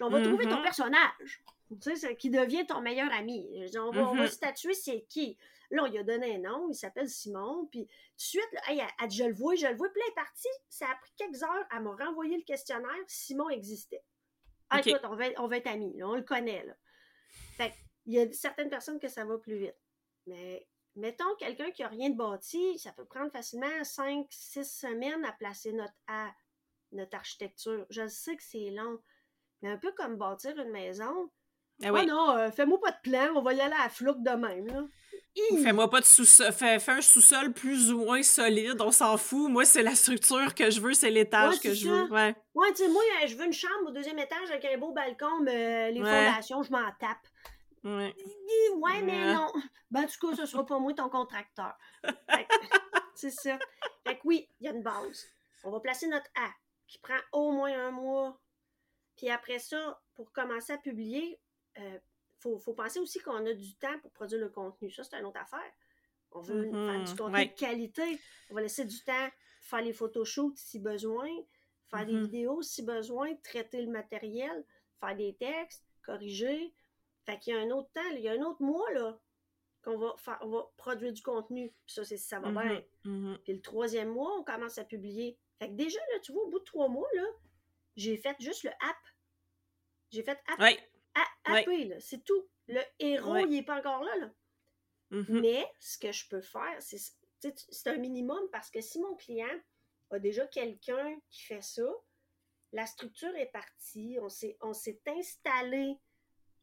[0.00, 1.42] On va trouver ton personnage.
[1.82, 3.46] Tu sais, qui devient ton meilleur ami.
[3.76, 5.36] On, va, on va statuer c'est qui.
[5.70, 8.60] Là, on lui a donné un nom, il s'appelle Simon, puis tout de suite, là,
[8.68, 9.88] hey, elle, je le vois, je le vois.
[9.90, 12.90] Puis là, elle est partie, ça a pris quelques heures, elle m'a renvoyé le questionnaire,
[13.06, 14.02] Simon existait.
[14.70, 16.72] Ah, écoute, on va, être- on va être amis, là, on le connaît, là.
[17.56, 17.74] Fait
[18.06, 19.76] il y a certaines personnes que ça va plus vite.
[20.26, 20.66] Mais
[20.96, 25.32] mettons quelqu'un qui n'a rien de bâti, ça peut prendre facilement 5, 6 semaines à
[25.32, 26.30] placer notre A,
[26.92, 27.86] notre architecture.
[27.90, 28.98] Je sais que c'est long,
[29.62, 31.30] mais un peu comme bâtir une maison.
[31.82, 32.06] Ah Oh oui.
[32.06, 34.66] non, euh, fais-moi pas de plan, on va y aller à la flouque de même,
[34.66, 34.84] là.
[35.62, 36.52] Fais-moi pas de sous-sol.
[36.52, 39.50] Fais, un sous-sol plus ou moins solide, on s'en fout.
[39.50, 42.10] Moi, c'est la structure que je veux, c'est l'étage que je veux.
[42.10, 44.92] Ouais, ouais tu sais, moi, je veux une chambre au deuxième étage avec un beau
[44.92, 47.26] balcon, mais les fondations, je m'en tape.
[47.84, 48.14] Ouais.
[48.76, 49.50] Ouais, mais non.
[49.90, 51.74] Ben, du coup, ce sera pas moi ton contracteur.
[53.14, 53.58] c'est ça.
[54.06, 55.26] Fait que oui, il y a une base.
[55.64, 56.50] On va placer notre A,
[56.86, 58.38] qui prend au moins un mois.
[59.16, 61.40] Puis après ça, pour commencer à publier,
[61.78, 61.98] euh,
[62.40, 64.90] faut, faut penser aussi qu'on a du temps pour produire le contenu.
[64.90, 65.72] Ça, c'est une autre affaire.
[66.32, 67.16] On veut faire du mm-hmm.
[67.16, 68.20] contenu de qualité.
[68.50, 69.28] On va laisser du temps
[69.60, 71.28] pour faire les photoshoots si besoin,
[71.90, 72.22] faire des mm-hmm.
[72.22, 74.64] vidéos si besoin, traiter le matériel,
[75.00, 76.72] faire des textes, corriger.
[77.26, 79.20] Fait qu'il y a un autre temps, il y a un autre mois, là,
[79.82, 81.74] qu'on va faire, on va produire du contenu.
[81.84, 82.68] Puis ça, c'est si ça va mm-hmm.
[83.02, 83.38] bien.
[83.44, 85.38] Puis le troisième mois, on commence à publier.
[85.58, 87.24] Fait que déjà, là, tu vois, au bout de trois mois, là,
[87.96, 88.96] j'ai fait juste le app.
[90.10, 90.58] J'ai fait app.
[92.00, 92.48] C'est tout.
[92.68, 94.16] Le héros, il n'est pas encore là.
[94.16, 94.30] là.
[95.10, 95.40] Mm-hmm.
[95.40, 99.60] Mais ce que je peux faire, c'est un minimum parce que si mon client
[100.10, 101.82] a déjà quelqu'un qui fait ça,
[102.72, 105.98] la structure est partie, on s'est installé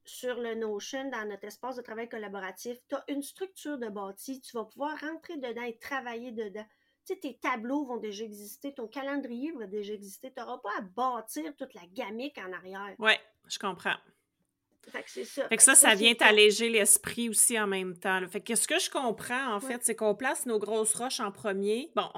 [0.06, 2.78] sur le Notion dans notre espace de travail collaboratif.
[2.88, 6.66] Tu as une structure de bâti, tu vas pouvoir rentrer dedans et travailler dedans.
[7.06, 10.34] Tu sais, tes tableaux vont déjà exister, ton calendrier va déjà exister.
[10.34, 12.96] Tu n'auras pas à bâtir toute la gamique en arrière.
[13.00, 13.14] Oui,
[13.48, 13.96] je comprends.
[14.90, 15.48] Fait que c'est ça.
[15.48, 18.26] Fait que ça, ça, vient t'alléger l'esprit aussi en même temps.
[18.28, 21.32] Fait que ce que je comprends, en fait, c'est qu'on place nos grosses roches en
[21.32, 21.92] premier.
[21.96, 22.10] Bon,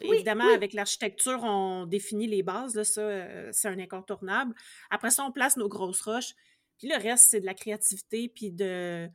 [0.00, 4.54] évidemment, avec l'architecture, on définit les bases, là, ça, euh, c'est un incontournable.
[4.90, 6.34] Après ça, on place nos grosses roches.
[6.78, 9.08] Puis le reste, c'est de la créativité puis de,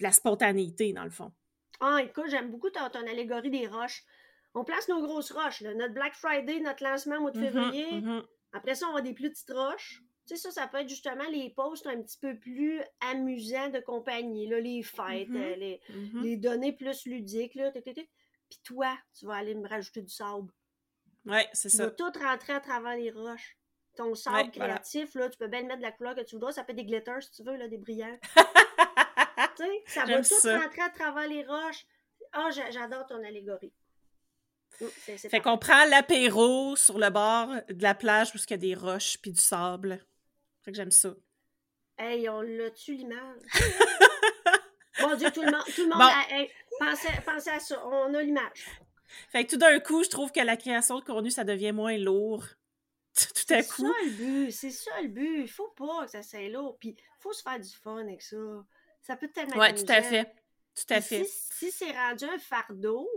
[0.00, 1.32] la spontanéité, dans le fond.
[1.80, 4.04] Ah, écoute, j'aime beaucoup ton, allégorie des roches.
[4.54, 5.74] On place nos grosses roches, là.
[5.74, 8.00] notre Black Friday, notre lancement au mois de mm-hmm, février.
[8.00, 8.22] Mm-hmm.
[8.52, 10.02] Après ça, on a des plus petites roches.
[10.26, 13.80] Tu sais, ça, ça peut être justement les posts un petit peu plus amusants de
[13.80, 15.52] compagnie, là, les fêtes, mm-hmm.
[15.52, 15.80] euh, les,
[16.22, 17.54] les, données plus ludiques.
[17.54, 20.52] Là, Puis toi, tu vas aller me rajouter du sable.
[21.26, 21.90] Oui, c'est ça.
[21.90, 23.58] Tu vas tout rentrer à travers les roches.
[23.96, 26.52] Ton sable créatif, là, tu peux bien mettre de la couleur que tu voudras.
[26.52, 28.18] Ça peut être des glitters, si tu veux, là, des brillants.
[29.56, 31.84] tu sais, ça va tout rentrer à travers les roches.
[32.32, 33.72] Ah, oh, j'adore ton allégorie.
[34.98, 38.74] Fait qu'on prend l'apéro sur le bord de la plage où il y a des
[38.74, 40.00] roches puis du sable.
[40.62, 41.14] Fait que j'aime ça.
[41.98, 43.40] Hey, on l'a-tu l'image?
[45.00, 46.48] Mon Dieu, tout le monde, tout le monde
[47.24, 47.86] pensez, à ça.
[47.86, 48.66] On a l'image.
[49.30, 51.96] Fait que tout d'un coup, je trouve que la création de contenu, ça devient moins
[51.98, 52.44] lourd.
[53.14, 53.82] tout à coup.
[53.82, 55.40] C'est ça le but, c'est ça le but.
[55.42, 56.78] Il faut pas que ça soit lourd.
[56.78, 58.36] Puis il faut se faire du fun avec ça.
[59.02, 60.32] Ça peut tellement Ouais, tout à fait.
[60.74, 61.24] Tout à fait.
[61.24, 63.08] Si, c'est rendu un fardeau,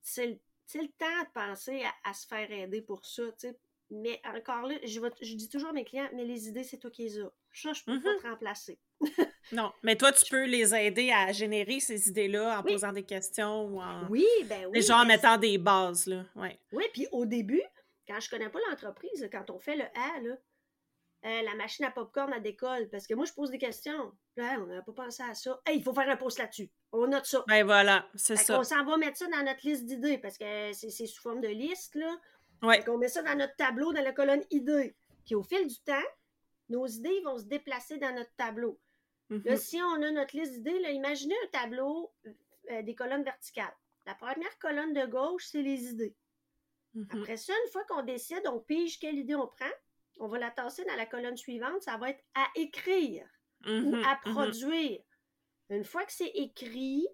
[0.00, 3.22] c'est le, temps de penser à, se faire aider pour ça.
[3.94, 6.90] Mais encore là, je, je, dis toujours à mes clients, mais les idées, c'est toi
[6.90, 7.30] qui les as.
[7.52, 8.22] Ça, je peux pas mm-hmm.
[8.22, 8.78] te remplacer.
[9.52, 13.66] non, mais toi, tu peux les aider à générer ces idées-là en posant des questions
[13.66, 14.08] ou en.
[14.08, 14.72] Oui, ben oui.
[14.72, 16.24] Déjà en mettant des bases, là.
[16.34, 16.58] Ouais.
[16.72, 17.62] Oui, puis au début,
[18.08, 20.36] quand je connais pas l'entreprise, quand on fait le A, là,
[21.24, 24.12] euh, la machine à popcorn à décolle, parce que moi, je pose des questions.
[24.36, 25.60] Là, on n'a pas pensé à ça.
[25.66, 26.70] Hey, il faut faire un post là-dessus.
[26.92, 27.44] On note ça.
[27.46, 28.58] Ben voilà, c'est ça.
[28.58, 31.48] On s'en va mettre ça dans notre liste d'idées, parce que c'est sous forme de
[31.48, 32.10] liste, là.
[32.62, 32.88] Ouais.
[32.88, 34.94] On met ça dans notre tableau, dans la colonne idées.
[35.24, 36.08] Puis au fil du temps,
[36.68, 38.78] nos idées vont se déplacer dans notre tableau.
[39.30, 39.56] Là, mm-hmm.
[39.56, 42.12] si on a notre liste d'idées, imaginez un tableau
[42.70, 43.74] euh, des colonnes verticales.
[44.06, 46.14] La première colonne de gauche, c'est les idées.
[46.94, 47.20] Mm-hmm.
[47.20, 49.70] Après ça, une fois qu'on décide, on pige quelle idée on prend,
[50.18, 53.26] on va la tasser dans la colonne suivante, ça va être à écrire
[53.64, 54.04] ou mm-hmm.
[54.04, 55.00] à produire.
[55.70, 57.06] Une fois que c'est écrit,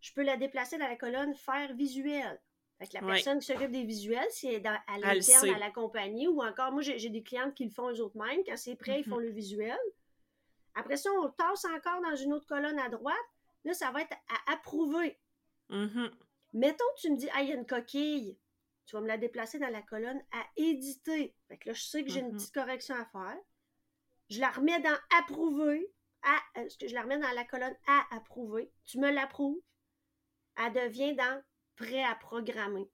[0.00, 2.38] je peux la déplacer dans la colonne faire visuel.
[2.78, 6.28] Fait la personne qui s'occupe des visuels, si elle est à l'interne à la compagnie,
[6.28, 8.42] ou encore, moi, j'ai des clientes qui le font eux-autres mêmes.
[8.44, 9.22] Quand c'est prêt, ils font mm-hmm.
[9.22, 9.78] le visuel.
[10.74, 13.16] Après ça, on tasse encore dans une autre colonne à droite.
[13.64, 15.18] Là, ça va être à approuver.
[16.52, 18.36] Mettons que tu me dis, ah, il y a une coquille
[18.86, 21.34] tu vas me la déplacer dans la colonne à éditer.
[21.48, 22.36] Fait que là, je sais que j'ai une mm-hmm.
[22.36, 23.36] petite correction à faire.
[24.30, 25.92] Je la remets dans approuver.
[26.22, 28.70] À, euh, je la remets dans la colonne à approuver.
[28.84, 29.60] Tu me l'approuves.
[30.56, 31.42] Elle devient dans
[31.76, 32.88] prêt à programmer.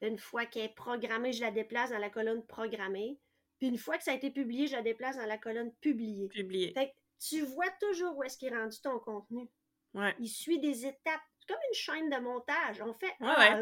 [0.00, 3.18] Une fois qu'elle est programmée, je la déplace dans la colonne programmée.
[3.58, 6.28] Puis une fois que ça a été publié, je la déplace dans la colonne publié.
[6.28, 6.72] Publié.
[6.72, 9.48] Fait que tu vois toujours où est-ce qu'il est rendu ton contenu.
[9.94, 10.14] Ouais.
[10.18, 12.82] Il suit des étapes c'est comme une chaîne de montage.
[12.82, 13.12] On fait.
[13.20, 13.60] Ah,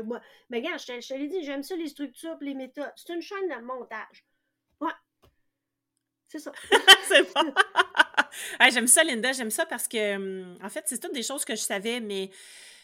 [0.51, 2.93] mais regarde, je te, l'ai dit, j'aime ça les structures et les méthodes.
[2.97, 4.25] C'est une chaîne de montage.
[4.81, 4.93] Ouais.
[6.29, 6.53] C'est ça.
[7.09, 7.55] c'est bon.
[8.71, 9.33] j'aime ça, Linda.
[9.33, 12.31] J'aime ça parce que, hum, en fait, c'est toutes des choses que je savais, mais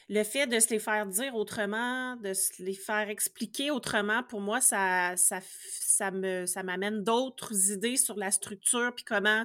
[0.08, 4.40] le fait de se les faire dire autrement, de se les faire expliquer autrement, pour
[4.40, 5.40] moi, ça, ça,
[5.80, 9.44] ça me, ça m'amène d'autres idées sur la structure puis comment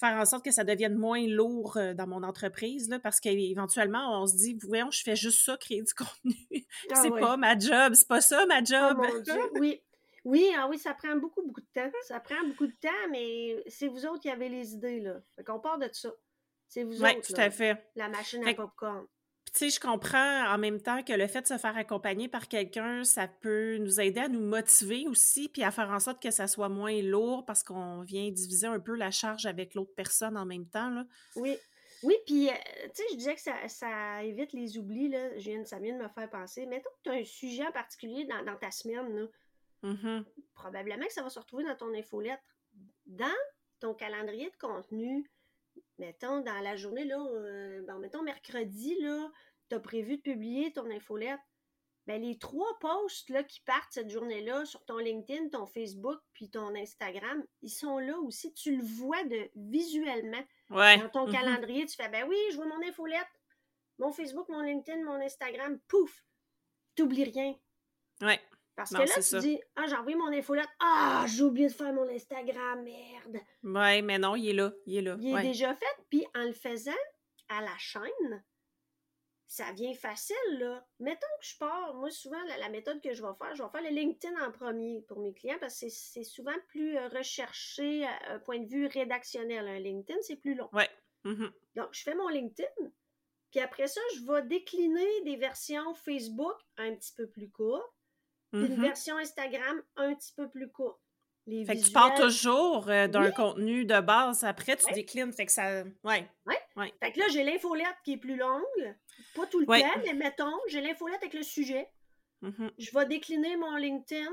[0.00, 4.22] faire en sorte que ça devienne moins lourd euh, dans mon entreprise, là, parce qu'éventuellement,
[4.22, 6.66] on se dit, voyons, je fais juste ça, créer du contenu.
[6.90, 8.98] Ah c'est pas ma job, c'est pas ça ma Oh job.
[9.60, 9.82] oui.
[10.24, 11.90] Oui, ah oui, ça prend beaucoup, beaucoup de temps.
[12.06, 15.16] Ça prend beaucoup de temps, mais c'est vous autres qui avez les idées, là.
[15.36, 16.10] Fait qu'on part de ça.
[16.68, 17.82] C'est vous autres, tout là, à fait.
[17.96, 19.06] la machine Fait à que- popcorn.
[19.48, 22.28] Puis, tu sais, je comprends en même temps que le fait de se faire accompagner
[22.28, 26.22] par quelqu'un, ça peut nous aider à nous motiver aussi, puis à faire en sorte
[26.22, 29.94] que ça soit moins lourd parce qu'on vient diviser un peu la charge avec l'autre
[29.94, 30.90] personne en même temps.
[30.90, 31.06] Là.
[31.36, 31.56] Oui.
[32.02, 32.52] Oui, puis, euh,
[32.94, 35.38] tu sais, je disais que ça, ça évite les oublis, là.
[35.38, 36.66] Je viens, ça vient de me faire penser.
[36.66, 39.26] Mettons que tu as un sujet en particulier dans, dans ta semaine, là.
[39.80, 40.24] Mhm.
[40.54, 42.42] probablement que ça va se retrouver dans ton infolettre.
[43.06, 43.26] Dans
[43.80, 45.26] ton calendrier de contenu,
[45.98, 49.30] mettons, dans la journée, là, euh, bon, mettons, mercredi, là,
[49.68, 51.40] tu as prévu de publier ton infolette.
[52.06, 56.48] Ben, les trois posts là, qui partent cette journée-là sur ton LinkedIn, ton Facebook, puis
[56.48, 58.54] ton Instagram, ils sont là aussi.
[58.54, 60.96] Tu le vois de, visuellement Ouais.
[60.98, 61.32] dans ton Mhm.
[61.32, 61.84] calendrier.
[61.86, 63.26] Tu fais, ben oui, je vois mon infolette,
[63.98, 66.24] mon Facebook, mon LinkedIn, mon Instagram, pouf,
[66.94, 67.54] t'oublies rien.
[68.22, 68.40] Ouais.
[68.78, 69.40] Parce Non, que là, tu ça.
[69.40, 70.68] dis, ah, j'ai envoyé mon infolette.
[70.78, 73.38] Ah, j'ai oublié de faire mon Instagram, merde.
[73.64, 74.72] Ouais, mais non, il est là.
[74.86, 75.16] Il est là.
[75.18, 75.84] Il est déjà fait.
[76.08, 76.92] Puis en le faisant
[77.48, 78.44] à la chaîne,
[79.48, 80.86] ça vient facile, là.
[81.00, 83.68] Mettons que je pars, moi, souvent, la, la méthode que je vais faire, je vais
[83.68, 88.04] faire le LinkedIn en premier pour mes clients parce que c'est- souvent plus euh, recherché
[88.04, 89.66] à un point de vue rédactionnel.
[89.66, 90.68] Un LinkedIn, c'est plus long.
[90.72, 90.88] Ouais.
[91.24, 91.50] Mhm.
[91.74, 92.68] Donc, je fais mon LinkedIn.
[93.50, 97.82] Puis après ça, je vais décliner des versions Facebook un petit peu plus courtes,
[98.52, 98.82] puis une Mhm.
[98.82, 101.00] version Instagram un petit peu plus courte.
[101.46, 103.32] Les Fait que tu pars toujours euh, d'un Oui.
[103.32, 104.92] contenu de base, après tu Ouais.
[104.92, 105.32] déclines.
[105.32, 105.82] Fait que ça.
[106.04, 106.28] Ouais.
[107.00, 108.96] Fait que là, j'ai l'infolette qui est plus longue.
[109.34, 109.80] Pas tout le Ouais.
[109.80, 111.88] temps, mais mettons, j'ai l'infolette avec le sujet.
[112.42, 112.70] Mhm.
[112.78, 114.30] Je vais décliner mon LinkedIn.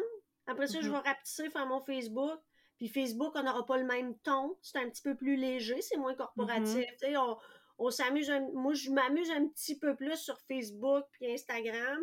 [0.48, 0.92] Après ça, je Mhm.
[0.94, 2.40] vais rapetisser faire mon Facebook.
[2.78, 4.58] Puis Facebook, on n'aura pas le même ton.
[4.62, 6.86] C'est un petit peu plus léger, c'est moins corporatif.
[6.86, 7.38] Tu sais, on
[7.78, 8.30] on s'amuse.
[8.30, 12.00] un- Moi, je m'amuse un petit peu plus sur Facebook puis Instagram.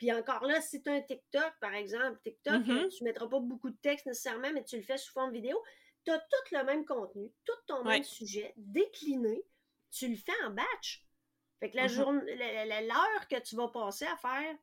[0.00, 2.70] Puis encore là, si tu un TikTok, par exemple, TikTok, Mhm.
[2.78, 5.30] euh, tu ne mettras pas beaucoup de texte nécessairement, mais tu le fais sous forme
[5.30, 5.62] vidéo.
[6.06, 7.96] Tu as tout le même contenu, tout ton Ouais.
[7.96, 9.44] même sujet décliné.
[9.90, 11.04] Tu le fais en batch.
[11.60, 11.88] Fait que la Mhm.
[11.90, 12.34] journée,
[12.64, 14.56] la- l'heure que tu vas passer à faire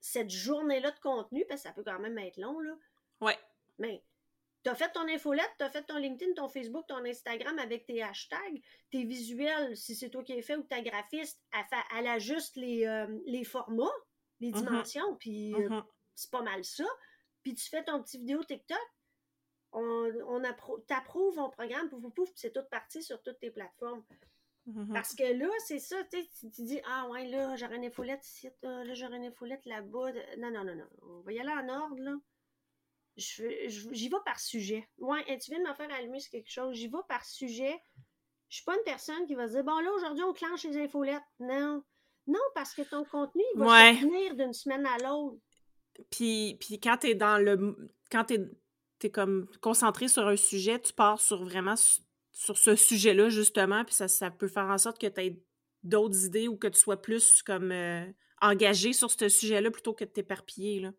[0.00, 2.74] cette journée-là de contenu, parce que ça peut quand même être long, là,
[3.20, 3.36] Ouais.
[3.78, 4.02] mais
[4.64, 7.84] tu as fait ton infolette, tu as fait ton LinkedIn, ton Facebook, ton Instagram avec
[7.84, 11.42] tes hashtags, tes visuels, si c'est toi qui les fait ou ta graphiste,
[11.94, 13.92] elle ajuste les, euh, les formats,
[14.40, 14.60] les Mhm.
[14.60, 15.82] dimensions, puis Mhm.
[16.14, 16.84] c'est pas mal ça.
[17.42, 18.78] Puis tu fais ton petit vidéo TikTok,
[19.72, 19.80] on,
[20.26, 23.50] on appro- t'approuve ton programme, pouf, pouf, pouf, puis c'est tout parti sur toutes tes
[23.50, 24.04] plateformes.
[24.66, 24.92] Mhm.
[24.92, 28.24] Parce que là, c'est ça, tu sais, tu dis, ah ouais, là, j'aurais une infolette
[28.26, 30.12] ici, ah, là, j'aurais une infolette là-bas.
[30.38, 30.88] Non, non, non, non.
[31.02, 32.14] On va y aller en ordre, là.
[33.16, 34.88] J'y vais par sujet.
[34.98, 36.76] Ouais, et tu viens de me faire allumer sur quelque chose.
[36.76, 37.76] J'y vais par sujet.
[38.48, 40.76] Je suis pas une personne qui va se dire, bon, là, aujourd'hui, on clenche les
[40.78, 41.22] infolettes.
[41.40, 41.82] Non.
[42.28, 43.94] Non, parce que ton contenu, il va Ouais.
[43.96, 45.38] se tenir d'une semaine à l'autre.
[46.10, 47.76] Puis, puis quand t'es dans le.
[48.12, 48.38] Quand t'es
[49.02, 52.00] es comme concentré sur un sujet, tu pars sur vraiment su-
[52.32, 55.42] sur ce sujet-là, justement, puis ça, ça peut faire en sorte que tu aies
[55.82, 58.04] d'autres idées ou que tu sois plus comme euh,
[58.40, 60.80] engagé sur ce sujet-là plutôt que de t'éparpiller.
[60.80, 60.92] là.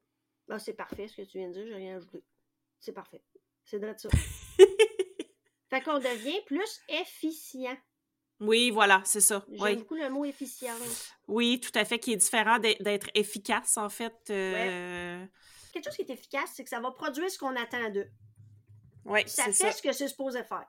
[0.49, 2.23] Ah, c'est parfait ce que tu viens de dire, j'ai rien ajouté.
[2.79, 3.21] C'est parfait.
[3.65, 4.09] C'est de ça.
[5.69, 7.77] fait qu'on devient plus efficient.
[8.39, 9.43] Oui, voilà, c'est ça.
[9.49, 9.75] J'aime Oui.
[9.77, 11.11] beaucoup le mot efficience.
[11.27, 14.15] oui, tout à fait, qui est différent d'être efficace, en fait.
[14.29, 15.25] euh,
[15.73, 18.09] Quelque chose qui est efficace, c'est que ça va produire ce qu'on attend d'eux.
[19.05, 19.71] Oui, Ça fait ça.
[19.71, 20.67] ce que c'est supposé faire.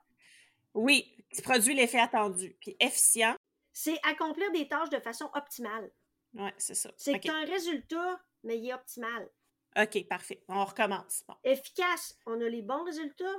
[0.73, 2.55] Oui, qui produit l'effet attendu.
[2.59, 3.35] Puis efficient.
[3.73, 5.91] C'est accomplir des tâches de façon optimale.
[6.33, 6.91] Oui, c'est ça.
[6.97, 7.21] C'est OK.
[7.21, 9.29] que tu as un résultat, mais il est optimal.
[9.77, 10.43] OK, parfait.
[10.47, 11.23] On recommence.
[11.27, 11.35] Bon.
[11.43, 13.35] Efficace, on a les bons résultats.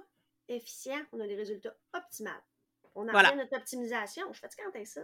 [0.49, 2.43] Efficient, on a les résultats optimales.
[2.95, 3.31] On en Voilà.
[3.31, 4.25] à notre optimisation.
[4.29, 5.01] Je suis fatiguée avec ça.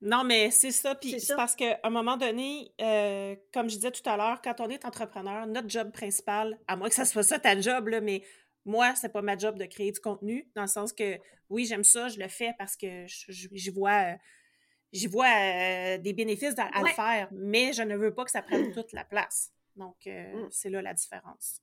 [0.00, 0.94] Non, mais c'est ça.
[0.94, 4.60] Puis C'est parce qu'à un moment donné, euh, comme je disais tout à l'heure, quand
[4.60, 8.00] on est entrepreneur, notre job principal, à moins que ça soit ça ta job, là,
[8.00, 8.22] mais
[8.64, 11.18] moi, c'est pas ma job de créer du contenu, dans le sens que
[11.50, 14.16] oui, j'aime ça, je le fais parce que j'y vois, euh,
[14.92, 16.88] j'y vois euh, des bénéfices à, à Ouais.
[16.90, 19.52] le faire, mais je ne veux pas que ça prenne toute la place.
[19.76, 20.48] Donc, euh, Mm.
[20.50, 21.60] c'est là la différence.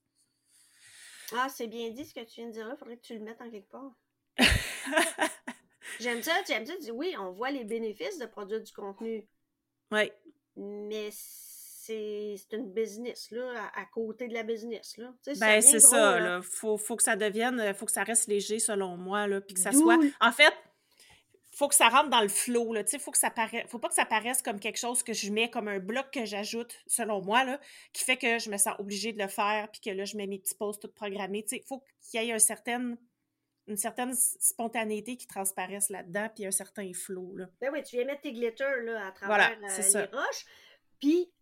[1.36, 2.76] Ah, c'est bien dit ce que tu viens de dire là.
[2.76, 3.92] Faudrait que tu le mettes en quelque part.
[6.00, 6.74] J'aime ça, j'aime ça.
[6.92, 9.26] Oui, on voit les bénéfices de produire du contenu,
[9.92, 10.10] oui,
[10.56, 15.14] mais c'est une business, là, à, à côté de la business, là.
[15.22, 16.40] Tu sais, ben c'est ça, là.
[16.42, 19.54] Faut, faut que ça devienne, euh, faut que ça reste léger selon moi, là, puis
[19.54, 19.98] que ça soit...
[20.20, 20.52] En fait,
[21.52, 23.64] faut que ça rentre dans le flow, là, tu sais, faut que ça paraisse...
[23.68, 26.24] Faut pas que ça paraisse comme quelque chose que je mets comme un bloc que
[26.24, 27.60] j'ajoute, selon moi, là,
[27.92, 30.26] qui fait que je me sens obligée de le faire, puis que là, je mets
[30.26, 32.96] mes petits posts tout programmés, tu sais, faut qu'il y ait un certain
[33.68, 37.36] une certaine spontanéité qui transparaisse là-dedans, puis un certain flow.
[37.36, 37.48] Là.
[37.60, 40.46] Ben oui, tu viens mettre tes glitters là, à travers euh, les roches.
[41.00, 41.32] Puis,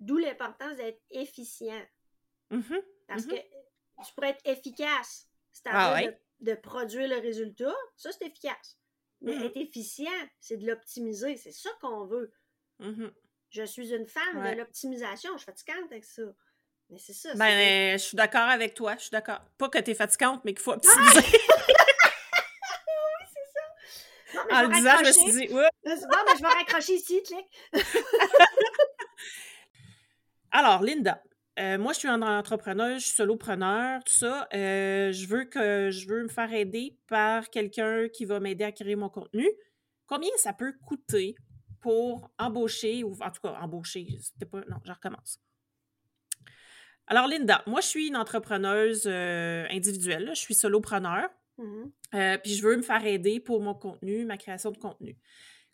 [0.00, 1.82] d'où l'importance d'être efficient.
[2.50, 3.30] Mm-hmm, Parce mm-hmm.
[3.30, 8.78] que tu pourrais être efficace, c'est-à-dire ah de, produire le résultat, ça c'est efficace.
[9.20, 9.46] Mais mm-hmm.
[9.46, 12.32] être efficient, c'est de l'optimiser, c'est ça qu'on veut.
[13.50, 16.22] Je suis une femme de l'optimisation, je suis fatigante avec ça.
[16.90, 17.34] Mais c'est ça.
[17.34, 19.40] Ben, je suis d'accord avec toi, je suis d'accord.
[19.58, 21.20] Pas que tu es fatigante, mais qu'il faut optimiser.
[21.20, 21.26] oui,
[23.32, 23.48] c'est
[24.32, 24.46] ça.
[24.50, 25.68] en le disant, je me suis dit, ouais.
[25.84, 27.46] Bon, mais je vais raccrocher ici, clic.
[30.50, 31.22] Alors, Linda,
[31.58, 34.48] euh, moi, je suis un entrepreneur, je suis solopreneur, tout ça.
[34.54, 38.72] Euh, je veux que je veux me faire aider par quelqu'un qui va m'aider à
[38.72, 39.46] créer mon contenu.
[40.06, 41.34] Combien ça peut coûter
[41.80, 44.60] pour embaucher, ou en tout cas, embaucher, c'était pas.
[44.68, 45.38] Non, je recommence.
[47.08, 51.84] Alors, Linda, moi, je suis une entrepreneuse euh, individuelle, je suis solopreneur, mmh
[52.14, 55.18] euh, puis je veux me faire aider pour mon contenu, ma création de contenu.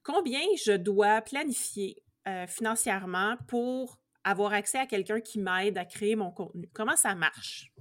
[0.03, 6.17] Combien je dois planifier euh, financièrement pour avoir accès à quelqu'un qui m'aide à créer
[6.17, 6.69] mon contenu?
[6.73, 7.73] Comment ça marche?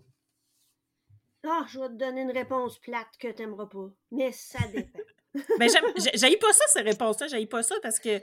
[1.44, 5.00] Ah, je vais te donner une réponse plate que tu n'aimeras pas, mais ça dépend.
[5.60, 5.68] mais
[6.14, 7.28] j'aille pas ça, ces réponses-là.
[7.28, 8.22] J'aille pas ça parce que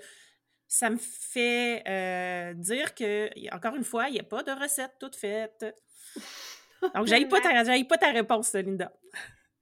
[0.71, 4.95] ça me fait euh, dire que, encore une fois, il n'y a pas de recette
[5.01, 5.67] toute faite.
[6.95, 7.51] Donc, j'aille pas, ta,
[7.89, 8.93] pas ta réponse, Linda.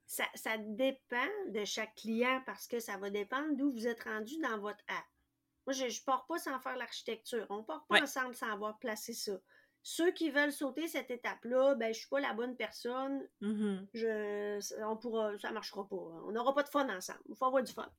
[0.07, 4.39] Ça, ça, dépend de chaque client parce que ça va dépendre d'où vous êtes rendu
[4.43, 5.05] dans votre app.
[5.67, 7.47] Moi, je ne pars pas sans faire l'architecture.
[7.49, 9.33] On ne part pas ensemble sans avoir placé ça.
[9.83, 13.27] Ceux qui veulent sauter cette étape-là, ben, je ne suis pas la bonne personne.
[13.41, 13.87] Mm-hmm.
[13.95, 15.97] je, on pourra, ça ne marchera pas.
[15.97, 17.21] On n'aura pas de fun ensemble.
[17.31, 17.91] Il faut avoir du fun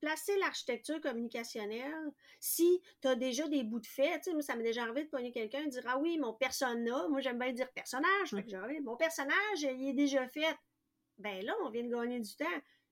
[0.00, 4.56] placer l'architecture communicationnelle, si tu as déjà des bouts de fait, tu sais, moi, ça
[4.56, 7.52] m'est déjà arrivé de pogner quelqu'un et dire Ah oui, mon persona, moi j'aime bien
[7.52, 8.32] dire personnage,
[8.82, 10.56] mon personnage, il est déjà fait.
[11.18, 12.46] Ben là, on vient de gagner du temps.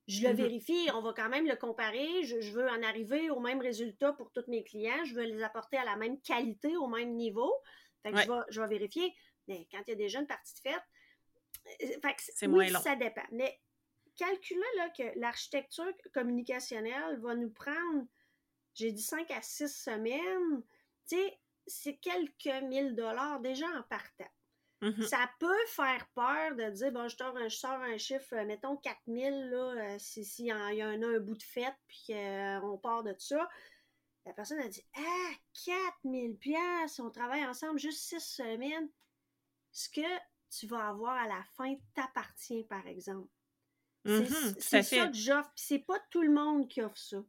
[0.07, 0.35] Je le mm-hmm.
[0.35, 2.25] vérifie, on va quand même le comparer.
[2.25, 5.05] Je, veux en arriver au même résultat pour tous mes clients.
[5.05, 7.53] Je veux les apporter à la même qualité, au même niveau.
[8.03, 9.15] Fait que je, vais, vérifier.
[9.47, 10.83] Mais quand il y a déjà une partie de fête,
[11.83, 12.81] euh, moins long.
[12.81, 13.23] ça dépend.
[13.31, 13.61] Mais
[14.21, 18.07] calculez là, que l'architecture communicationnelle va nous prendre,
[18.75, 20.63] j'ai dit 5 à 6 semaines,
[21.09, 24.31] tu sais, c'est quelques mille dollars déjà en partant.
[24.83, 25.07] Mm-hmm.
[25.07, 28.45] Ça peut faire peur de dire, bon, je sors un, je sors un chiffre, euh,
[28.45, 32.79] mettons 4000, là, euh, s'il si y, a un, un, bout de fête, puis qu'on
[32.79, 33.49] part de ça.
[34.27, 35.33] La personne a dit, ah,
[35.65, 38.91] 4000 pièces, on travaille ensemble juste 6 semaines.
[39.73, 40.07] Ce que
[40.51, 43.29] tu vas avoir à la fin t'appartient, par exemple.
[44.05, 45.51] C'est ça que j'offre.
[45.55, 47.23] Puis c'est pas tout le monde qui offre ça.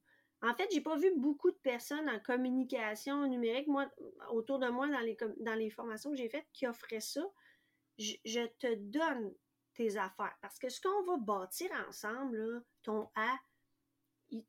[0.44, 3.88] En fait, j'ai pas vu beaucoup de personnes en communication numérique, moi,
[4.32, 7.22] autour de moi, dans les, dans les formations que j'ai faites, qui offraient ça.
[8.00, 9.32] Je, te donne
[9.76, 10.36] tes affaires.
[10.42, 13.38] Parce que ce qu'on va bâtir ensemble, ton A,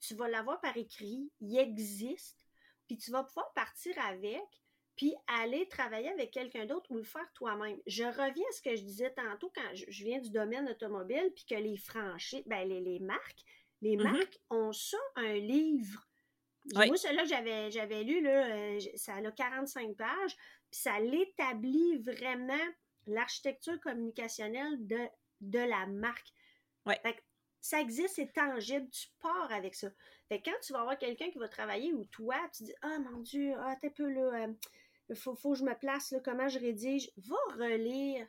[0.00, 2.46] tu vas l'avoir par écrit, il existe,
[2.86, 4.61] puis tu vas pouvoir partir avec,
[4.96, 7.78] puis aller travailler avec quelqu'un d'autre ou le faire toi-même.
[7.86, 11.44] Je reviens à ce que je disais tantôt quand je, viens du domaine automobile, puis
[11.48, 13.44] que les franchises, ben les, marques,
[13.80, 14.02] les mm-hmm.
[14.02, 16.06] marques ont ça, un livre.
[16.74, 20.36] Moi, celui-là que j'avais, j'avais lu, là, euh, ça a 45 pages,
[20.70, 22.54] puis ça l'établit vraiment
[23.06, 25.00] l'architecture communicationnelle de,
[25.40, 26.32] de la marque.
[27.60, 29.88] ça existe, c'est tangible, tu pars avec ça.
[30.28, 33.20] Fait quand tu vas avoir quelqu'un qui va travailler ou toi, tu dis Ah mon
[33.20, 34.52] Dieu, ah, t'es peu là, euh,
[35.14, 37.10] faut, faut, que je me place, là, comment je rédige.
[37.16, 38.26] Va relire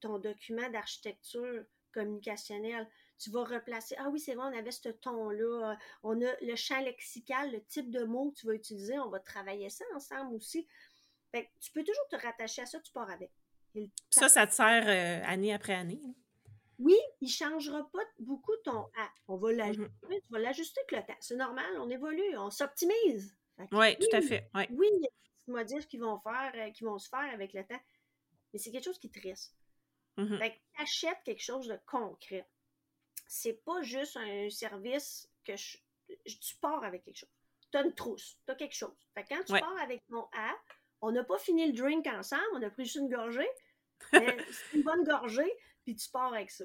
[0.00, 2.88] ton document d'architecture communicationnelle.
[3.18, 3.94] Tu vas replacer.
[3.98, 5.78] Ah oui, c'est vrai, on avait ce ton-là.
[6.02, 8.98] On a le champ lexical, le type de mots que tu vas utiliser.
[8.98, 10.66] On va travailler ça ensemble aussi.
[11.32, 13.30] Fait tu peux toujours te rattacher à ça, tu pars avec.
[14.10, 16.00] ça, ça te sert euh, année après année.
[16.78, 19.10] Oui, il ne changera pas beaucoup ton A.
[19.28, 19.90] On va l'ajuster.
[20.02, 20.20] Mm-hmm.
[20.22, 21.18] Tu vas l'ajuster avec le temps.
[21.20, 23.34] C'est normal, on évolue, on s'optimise.
[23.72, 24.50] Oui, tout à fait.
[24.70, 24.88] Oui,
[25.50, 27.80] modifs qui vont faire, euh, qui vont se faire avec le temps.
[28.52, 29.54] Mais c'est quelque chose qui te reste.
[30.16, 30.38] Mm-hmm.
[30.38, 32.46] Fait que tu achètes quelque chose de concret.
[33.26, 37.32] C'est pas juste un service que tu pars avec quelque chose.
[37.72, 38.96] Tu as une trousse, tu as quelque chose.
[39.14, 40.54] Fait que quand tu pars avec ton A,
[41.00, 43.48] on n'a pas fini le drink ensemble, on a pris juste une gorgée.
[44.12, 45.52] c'est une bonne gorgée,
[45.84, 46.64] puis tu pars avec ça.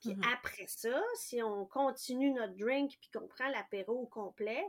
[0.00, 0.32] Puis mm-hmm.
[0.32, 4.64] après ça, si on continue notre drink puis qu'on prend l'apéro au complet,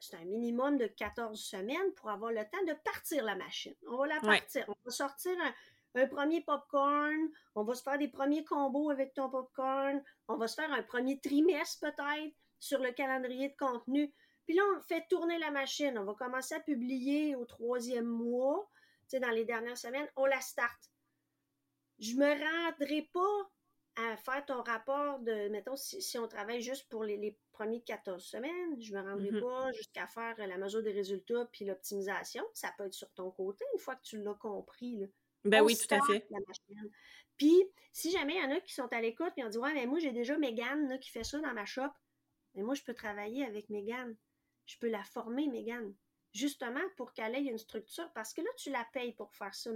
[0.00, 3.74] c'est un minimum de 14 semaines pour avoir le temps de partir la machine.
[3.86, 4.64] On va la partir.
[4.68, 5.32] On va sortir
[5.94, 7.30] un, premier popcorn.
[7.54, 10.02] On va se faire des premiers combos avec ton popcorn.
[10.28, 14.12] On va se faire un premier trimestre peut-être sur le calendrier de contenu.
[14.46, 15.98] Puis là, on fait tourner la machine.
[15.98, 18.68] On va commencer à publier au troisième mois.
[19.02, 20.90] Tu sais, dans les dernières semaines, on la start.
[21.98, 23.50] Je me rendrai pas
[23.96, 28.80] à faire ton rapport de, mettons, si, on travaille juste pour les, premiers 14 semaines,
[28.80, 29.40] je ne me rendrai mm-hmm.
[29.40, 32.42] pas jusqu'à faire la mesure des résultats puis l'optimisation.
[32.54, 35.06] Ça peut être sur ton côté une fois que tu l'as compris.
[35.44, 36.26] Ben oui, tout à fait.
[37.36, 37.62] Puis,
[37.92, 39.86] si jamais il y en a qui sont à l'écoute et on dit Ouais, mais
[39.86, 41.90] moi, j'ai déjà Megan qui fait ça dans ma shop.
[42.54, 44.16] Mais moi, je peux travailler avec Megan.
[44.66, 45.94] Je peux la former, Megan.
[46.32, 48.10] Justement pour qu'elle ait une structure.
[48.14, 49.72] Parce que là, tu la payes pour faire ça,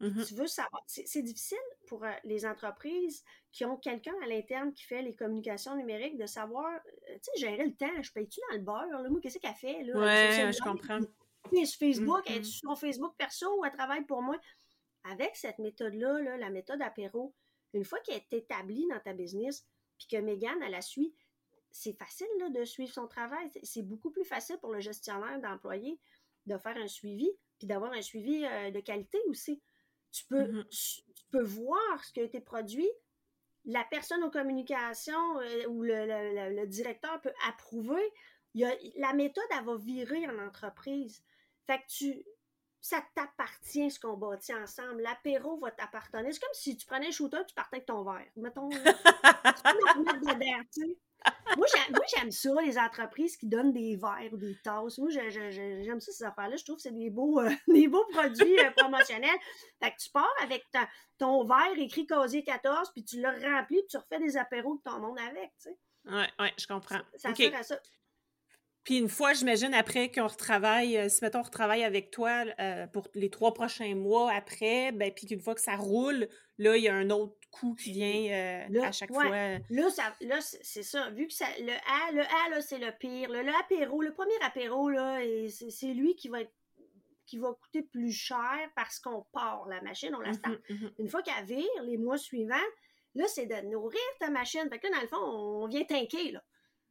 [0.00, 0.26] Mm-hmm.
[0.26, 0.82] Tu veux savoir.
[0.86, 3.22] C'est difficile pour euh, les entreprises
[3.52, 7.48] qui ont quelqu'un à l'interne qui fait les communications numériques de savoir, euh, tu sais,
[7.48, 8.02] gérer le temps.
[8.02, 9.02] Je paye-tu dans le beurre?
[9.02, 9.82] Là, moi, qu'est-ce qu'elle fait?
[9.84, 11.00] Là, ouais, je comprends.
[11.00, 14.36] Sur Facebook, elle est sur son Facebook perso ou elle travaille pour moi?
[15.04, 17.34] Avec cette méthode-là, là, la méthode apéro,
[17.74, 19.66] une fois qu'elle est établie dans ta business,
[19.98, 21.14] puis que Megan, elle la suit,
[21.70, 23.50] c'est facile là, de suivre son travail.
[23.62, 25.98] C'est beaucoup plus facile pour le gestionnaire d'employés
[26.46, 29.62] de faire un suivi, puis d'avoir un suivi euh, de qualité aussi.
[30.14, 30.68] Tu peux, mm-hmm.
[30.68, 32.88] tu, peux voir ce qui a été produit.
[33.64, 38.02] La personne aux communications euh, ou le, directeur peut approuver.
[38.54, 38.64] Il
[38.96, 41.24] la méthode, elle va virer en entreprise.
[41.66, 42.24] Fait que tu,
[42.80, 45.02] ça t'appartient ce qu'on bâtit ensemble.
[45.02, 46.32] L'apéro va t'appartenir.
[46.32, 48.30] C'est comme si tu prenais un shooter, tu partais avec ton verre.
[48.36, 50.96] Mettons, tu peux mettre dedans, tu sais
[51.56, 51.66] moi,
[52.14, 54.98] j'aime ça, les entreprises qui donnent des verres ou des tasses.
[54.98, 56.56] Moi, j'aime ça, ces affaires-là.
[56.56, 59.38] Je trouve que c'est des beaux, euh, des beaux produits euh, promotionnels.
[59.82, 60.64] Fait que tu pars avec
[61.18, 64.84] ton verre écrit Casier 14, puis tu le remplis, puis tu refais des apéros avec
[64.84, 65.78] ton monde avec, tu sais.
[66.06, 67.00] Oui, oui, je comprends.
[67.16, 67.78] Ça, sert à ça.
[68.84, 72.44] Puis une fois, j'imagine, après qu'on retravaille, euh, si mettons on retravaille avec toi
[72.92, 76.28] pour les trois prochains mois après, ben, puis qu'une fois que ça roule,
[76.58, 79.24] là, il y a un autre coup qui vient euh, à chaque fois.
[79.28, 81.10] Là, ça, là c'est ça.
[81.10, 83.30] Vu que ça, le A, le A, là, c'est le pire.
[83.30, 86.52] Le, apéro, le premier apéro, là, c'est lui qui va être
[87.26, 91.08] qui va coûter plus cher parce qu'on part la machine, on la mmh mmh Une
[91.08, 92.56] fois qu'elle vire, les mois suivants,
[93.14, 94.68] là, c'est de nourrir ta machine.
[94.68, 96.44] Fait que là, dans le fond, on vient tanker, là.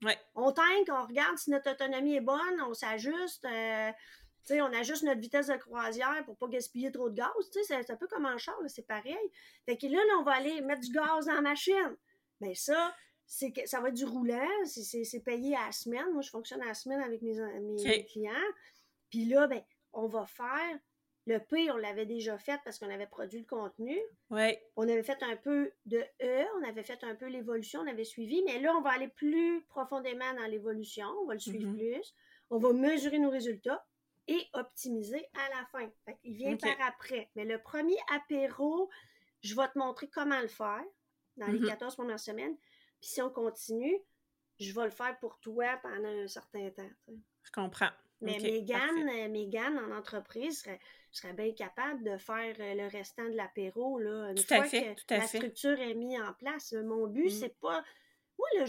[0.03, 0.17] Ouais.
[0.35, 3.45] On tank, on regarde si notre autonomie est bonne, on s'ajuste.
[3.45, 3.91] Euh,
[4.51, 7.29] on ajuste notre vitesse de croisière pour pas gaspiller trop de gaz.
[7.65, 9.15] C'est un peu comme en char, c'est pareil.
[9.65, 11.95] Fait que là, on va aller mettre du gaz dans la machine.
[12.41, 12.93] Mais ça,
[13.25, 16.11] c'est que ça va être du roulant, c'est payé à la semaine.
[16.11, 18.33] Moi, je fonctionne à la semaine avec mes, mes clients.
[19.09, 19.61] Puis là, ben,
[19.93, 20.79] on va faire
[21.25, 23.97] le P, on l'avait déjà fait parce qu'on avait produit le contenu.
[24.29, 24.61] Ouais.
[24.75, 28.03] On avait fait un peu de E, on avait fait un peu l'évolution, on avait
[28.03, 31.77] suivi, mais là, on va aller plus profondément dans l'évolution, on va le suivre mm-hmm.
[31.77, 32.13] plus,
[32.49, 33.85] on va mesurer nos résultats,
[34.27, 35.89] et optimiser à la fin.
[36.23, 37.29] Il vient par après.
[37.35, 38.89] Mais le premier apéro,
[39.41, 40.83] je vais te montrer comment le faire
[41.37, 41.95] dans les 14 mm-hmm.
[41.97, 42.55] premières semaines.
[43.01, 43.97] Puis si on continue,
[44.59, 46.89] je vais le faire pour toi pendant un certain temps.
[47.07, 47.89] Je comprends.
[48.21, 50.79] Mais Mégane, en entreprise, serait,
[51.21, 53.99] serais bien capable de faire euh, le restant de l'apéro.
[53.99, 56.73] Une tout fois à fait, que la structure est mise en place.
[56.73, 57.29] Mon but, mm.
[57.29, 57.83] c'est pas.
[58.37, 58.65] Moi, là,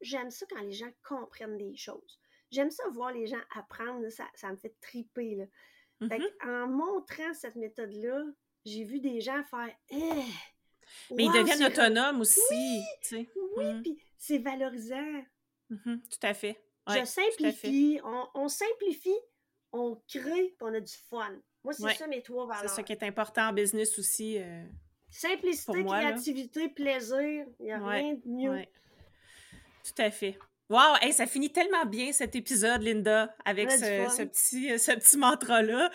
[0.00, 2.18] j'aime ça quand les gens comprennent des choses
[2.52, 5.34] j'aime ça voir les gens apprendre, ça, ça me fait triper.
[5.34, 5.44] Là.
[6.00, 6.48] Mm-hmm.
[6.48, 8.24] en montrant cette méthode-là,
[8.64, 9.96] j'ai vu des gens faire eh,
[11.14, 12.40] Mais ils deviennent autonomes aussi.
[12.50, 13.28] Oui, tu sais.
[13.56, 13.82] oui mm.
[13.82, 15.24] puis c'est valorisant.
[15.70, 16.62] Tout à fait.
[16.88, 18.00] Je simplifie,
[18.34, 19.16] on, simplifie,
[19.72, 21.40] on crée, puis on a du fun.
[21.64, 22.62] Moi, c'est ça mes trois valeurs.
[22.62, 24.38] C'est ça qui est important en business aussi.
[24.38, 24.64] Euh,
[25.10, 27.46] Simplicité, créativité, plaisir.
[27.60, 28.64] Il n'y a rien de mieux.
[29.84, 30.38] Tout à fait.
[30.70, 35.90] Wow, ça finit tellement bien cet épisode, Linda, avec ce, petit, ce petit mantra-là.